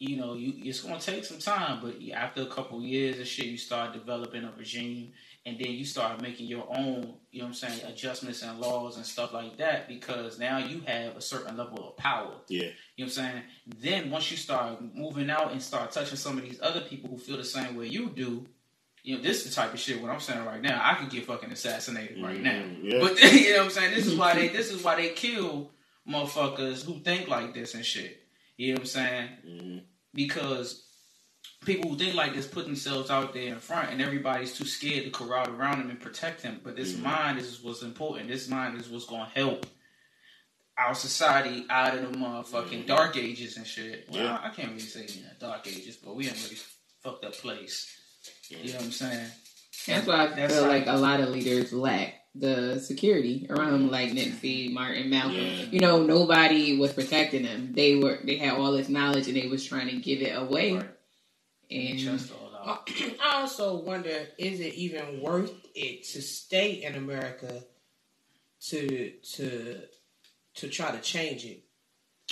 [0.00, 3.46] you know you it's gonna take some time, but after a couple years and shit,
[3.46, 5.12] you start developing a regime,
[5.46, 8.96] and then you start making your own, you know what I'm saying, adjustments and laws
[8.96, 12.32] and stuff like that because now you have a certain level of power.
[12.48, 13.42] yeah, You know what I'm saying?
[13.78, 17.18] Then once you start moving out and start touching some of these other people who
[17.18, 18.46] feel the same way you do,
[19.02, 20.80] you know, this is the type of shit what I'm saying right now.
[20.82, 22.52] I could get fucking assassinated right now.
[22.52, 22.98] Mhm, yeah.
[23.00, 23.94] But you know what I'm saying?
[23.94, 25.72] This is why they this is why they kill
[26.08, 28.19] motherfuckers who think like this and shit.
[28.60, 29.28] You know what I'm saying?
[29.46, 29.82] Mhm.
[30.12, 30.84] Because
[31.64, 35.04] people who think like this put themselves out there in front and everybody's too scared
[35.04, 36.60] to crowd around them and protect them.
[36.62, 37.00] But this Mhm.
[37.00, 38.28] mind is what's important.
[38.28, 39.64] This mind is what's gonna help
[40.76, 42.86] our society out of the motherfucking Mhm.
[42.86, 44.06] dark ages and shit.
[44.10, 44.40] Well, Yeah.
[44.42, 46.58] I can't really say in the dark ages, but we in a really
[47.02, 47.96] fucked up place.
[48.50, 49.30] You know what I'm saying?
[49.86, 53.72] That's why I That's feel how- like a lot of leaders lack the security around
[53.72, 55.34] them, like Nipsey, Martin, Malcolm.
[55.34, 55.64] Yeah.
[55.70, 57.72] You know, nobody was protecting them.
[57.74, 60.74] They were they had all this knowledge and they was trying to give it away.
[60.74, 60.88] Right.
[61.70, 62.90] And Just all about.
[63.24, 67.64] I also wonder: is it even worth it to stay in America
[68.68, 69.80] to to
[70.54, 71.64] to try to change it?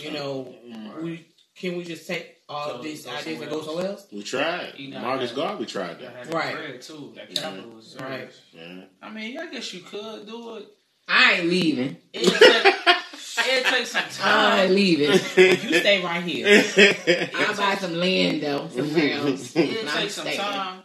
[0.00, 1.02] You know, mm-hmm.
[1.02, 1.26] we
[1.58, 4.06] can we just take all Go- of these go ideas and somewhere go somewhere else?
[4.12, 4.72] We tried.
[4.76, 6.24] You know, Marcus Garvey tried that.
[6.24, 6.54] that Right.
[6.54, 7.12] bread too.
[7.16, 8.10] That capital was Right.
[8.10, 8.30] right.
[8.52, 8.84] Yeah.
[9.02, 10.66] I mean, I guess you could do it.
[11.08, 11.96] I ain't leaving.
[12.12, 12.74] It'd take,
[13.50, 14.74] it'd take some I ain't time.
[14.74, 15.10] leaving.
[15.12, 16.64] You stay right here.
[17.34, 19.56] I'll buy some land though somewhere else.
[19.56, 20.38] It'd And I'm take some staying.
[20.40, 20.82] time.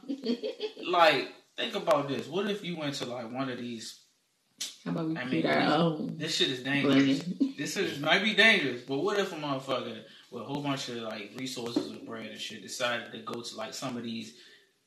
[0.89, 2.27] Like, think about this.
[2.27, 3.99] What if you went to like one of these?
[4.85, 6.95] How about we I mean, our own This shit is dangerous.
[6.95, 7.53] land?
[7.57, 10.03] This is might be dangerous, but what if a motherfucker
[10.33, 13.55] with a whole bunch of like resources and bread and shit decided to go to
[13.55, 14.33] like some of these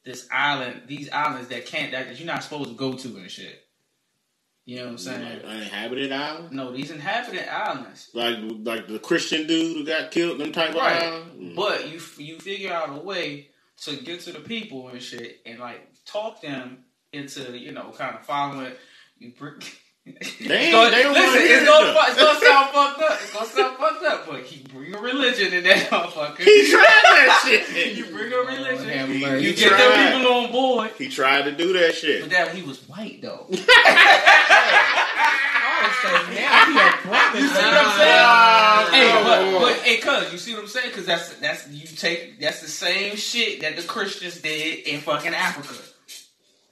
[0.05, 3.63] this island, these islands that can't that you're not supposed to go to and shit.
[4.65, 5.23] You know what I'm saying?
[5.23, 6.53] Like Uninhabited island?
[6.53, 8.11] No, these inhabited islands.
[8.13, 10.97] Like like the Christian dude who got killed, them type Right.
[11.03, 11.41] of island?
[11.53, 11.57] Mm.
[11.57, 13.51] But you you figure out a way
[13.83, 16.79] to get to the people and shit, and like talk them
[17.13, 18.73] into you know kind of following.
[19.19, 19.55] You bring.
[20.07, 23.19] They It's ain't- gonna- they listen, it's gonna, fu- it's gonna sound fucked up.
[23.23, 26.39] It's gonna sound fucked up, but he bring a religion in that motherfucker.
[26.39, 27.97] He tried that shit.
[27.97, 28.89] You bring a religion.
[28.89, 29.45] have He- mercy.
[29.45, 30.91] you he get them people on board.
[30.97, 32.23] He tried to do that shit.
[32.23, 32.39] But shit.
[32.47, 33.47] that he was white though.
[35.79, 37.39] Oh, so now he a brother.
[37.39, 38.23] You see what I'm saying?
[38.25, 40.89] Ah, Hey, but, but hey, cuz you see what I'm saying?
[40.89, 45.35] Because that's that's you take that's the same shit that the Christians did in fucking
[45.35, 45.75] Africa.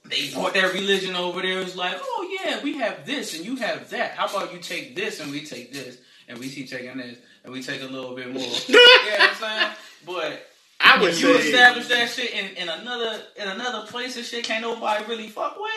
[0.07, 1.61] They brought their religion over there.
[1.61, 4.13] It's like, oh yeah, we have this and you have that.
[4.13, 5.99] How about you take this and we take this
[6.29, 8.43] and we keep taking this and we take a little bit more.
[8.69, 8.81] you know
[9.11, 9.71] what I'm saying?
[10.07, 10.47] But
[10.81, 14.27] I would if you say establish that shit in, in another in another place and
[14.27, 15.73] shit, can't nobody really fuck with.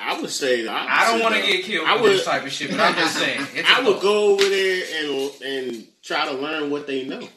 [0.00, 2.52] I would say the I don't want to get killed I would- this type of
[2.52, 3.40] shit, but I'm just saying.
[3.66, 7.28] I would go over there and and try to learn what they know,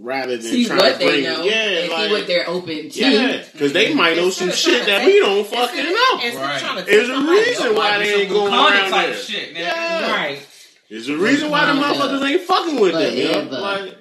[0.00, 2.48] rather than See trying what to they bring, know Yeah, and like, see what they're
[2.48, 3.10] open to.
[3.12, 6.40] yeah, because they might know some shit that we don't fucking know.
[6.40, 6.84] Right.
[6.86, 9.16] There's a reason why they ain't going Wakanda around type there.
[9.16, 9.58] shit, nigga.
[9.60, 10.12] Yeah.
[10.12, 10.46] Right.
[10.90, 13.58] There's a reason why the motherfuckers ain't fucking with them, yo.
[13.60, 13.96] Like,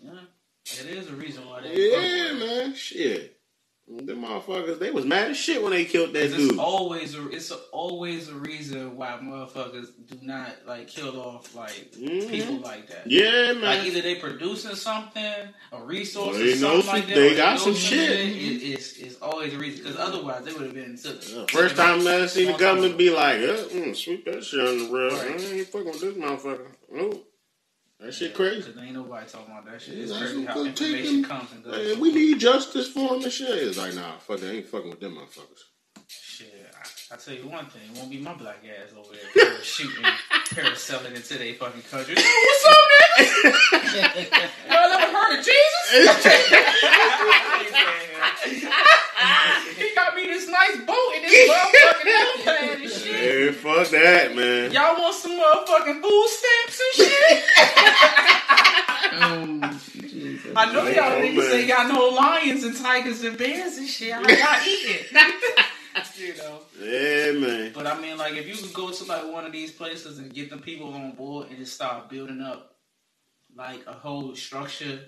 [0.00, 0.10] Yeah.
[0.64, 3.36] It is a reason why they yeah, man, shit.
[3.92, 6.50] Them motherfuckers, they was mad as shit when they killed that dude.
[6.50, 11.52] It's always a, it's a, always a reason why motherfuckers do not like kill off
[11.56, 12.30] like Mhm.
[12.30, 13.10] people like that.
[13.10, 13.62] Yeah, man.
[13.62, 15.22] Like either they producing something,
[15.72, 17.14] a resource, Well, or something some- like that.
[17.16, 18.10] they got some shit.
[18.20, 21.28] It, it's, it's always a reason because otherwise they would have been took.
[21.28, 24.78] Yeah, First time I seen the government be like, uh, mm, sweep that shit on
[24.78, 25.14] the rail.
[25.14, 25.26] I
[25.56, 26.66] ain't fucking with this motherfucker.
[26.92, 27.26] Nope.
[28.00, 28.62] That shit crazy.
[28.62, 29.98] Because ain't nobody talking about that shit.
[29.98, 31.74] It's that's crazy how information them- comes and goes.
[31.92, 33.50] Man, we need justice for them and shit.
[33.50, 34.42] It's like, nah, fuck.
[34.42, 35.64] I ain't fucking with them motherfuckers.
[37.10, 39.28] Shit, I, I tell you one thing, it won't be my black ass over there
[39.46, 40.04] parachuting,
[40.50, 42.14] parasailing into their fucking country.
[42.16, 42.74] What's up,
[43.18, 43.52] nigga?
[44.70, 45.84] Y'all ever heard of Jesus?
[49.76, 53.44] he got me this nice boat and this motherfucking helipad and shit.
[53.44, 54.72] Yeah, fuck that, man.
[54.72, 57.44] Y'all want some motherfucking food stamps and shit?
[59.22, 60.52] Oh, Jesus.
[60.56, 61.50] I know y'all Oh, niggas man.
[61.50, 64.12] say y'all know lions and tigers and bears and shit.
[64.12, 65.06] How y'all eating?
[66.18, 66.60] you know.
[66.80, 67.72] Yeah, man.
[67.74, 70.32] But I mean, like, if you could go to like one of these places and
[70.32, 72.76] get the people on board and just start building up
[73.56, 75.00] like a whole structure,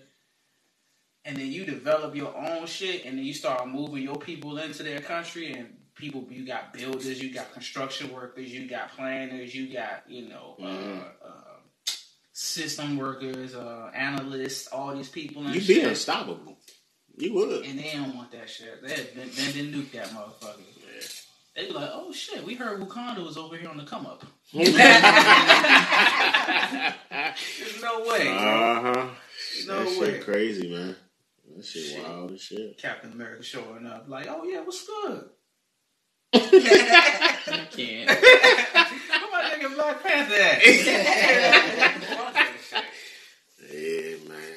[1.24, 4.82] and then you develop your own shit, and then you start moving your people into
[4.82, 9.72] their country, and people, you got builders, you got construction workers, you got planners, you
[9.72, 10.56] got you know.
[10.60, 11.00] Mhm.
[11.00, 11.38] Uh, uh,
[12.34, 15.84] System workers, uh, analysts, all these people and You be shit.
[15.86, 16.58] unstoppable.
[17.22, 17.64] You would.
[17.64, 18.82] And they don't want that shit.
[18.82, 20.58] They then they nuke that motherfucker.
[21.54, 24.24] They be like, oh shit, we heard Wakanda was over here on the come up.
[24.52, 24.72] There's
[27.80, 28.26] no way.
[28.26, 29.06] Uh huh.
[29.68, 30.18] No that way.
[30.18, 30.96] crazy, man.
[31.54, 32.76] That shit wild as shit.
[32.78, 35.24] Captain America showing up, like, oh yeah, what's good?
[36.34, 38.10] I can't.
[38.10, 40.60] Where my nigga Black Panther at?
[40.60, 40.86] Shit.
[43.70, 44.54] Yeah, man.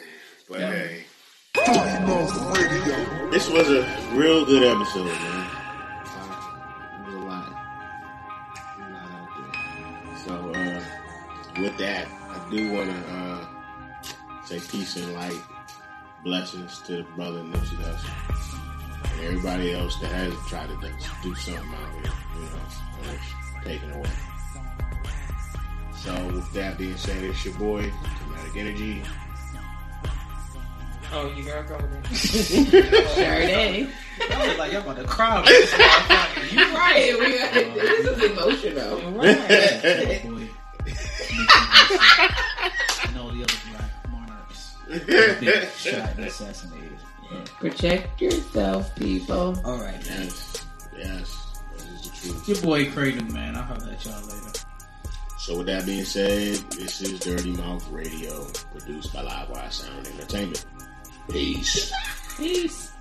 [0.49, 1.04] But hey.
[3.31, 3.81] This was a
[4.13, 5.49] real good episode, man.
[7.01, 7.49] It was a lot.
[8.77, 10.17] A lot out there.
[10.25, 13.47] So, uh, with that, I do want to uh,
[14.45, 15.41] say peace and light,
[16.23, 19.11] blessings to the brother Nipsey Hussle.
[19.13, 22.59] And everybody else that has tried to do- something out here, you know,
[23.05, 24.09] that's taken away.
[25.97, 27.91] So, with that being said, it's your boy,
[28.29, 29.01] Kinetic Energy.
[31.17, 32.03] Oh, you gotta go there.
[32.13, 33.89] Sure did.
[34.29, 35.39] I was like, y'all about to cry.
[35.39, 35.71] with this.
[36.51, 37.15] You right.
[37.19, 39.11] We got, this is emotional.
[39.13, 40.23] Right.
[40.23, 40.49] Boy.
[43.07, 44.75] and all the other black monarchs.
[45.05, 46.91] been shot and assassinated.
[47.31, 47.39] Yeah.
[47.59, 49.57] Protect yourself, people.
[49.63, 50.23] All right, man.
[50.25, 50.65] Yes,
[50.97, 52.47] yes, that is the truth.
[52.49, 53.55] Your boy Craven, man.
[53.55, 54.59] I'll holler at y'all later.
[55.39, 60.65] So with that being said, this is Dirty Mouth Radio, produced by Livewire Sound Entertainment.
[61.29, 61.91] Peace.
[62.37, 62.91] Peace.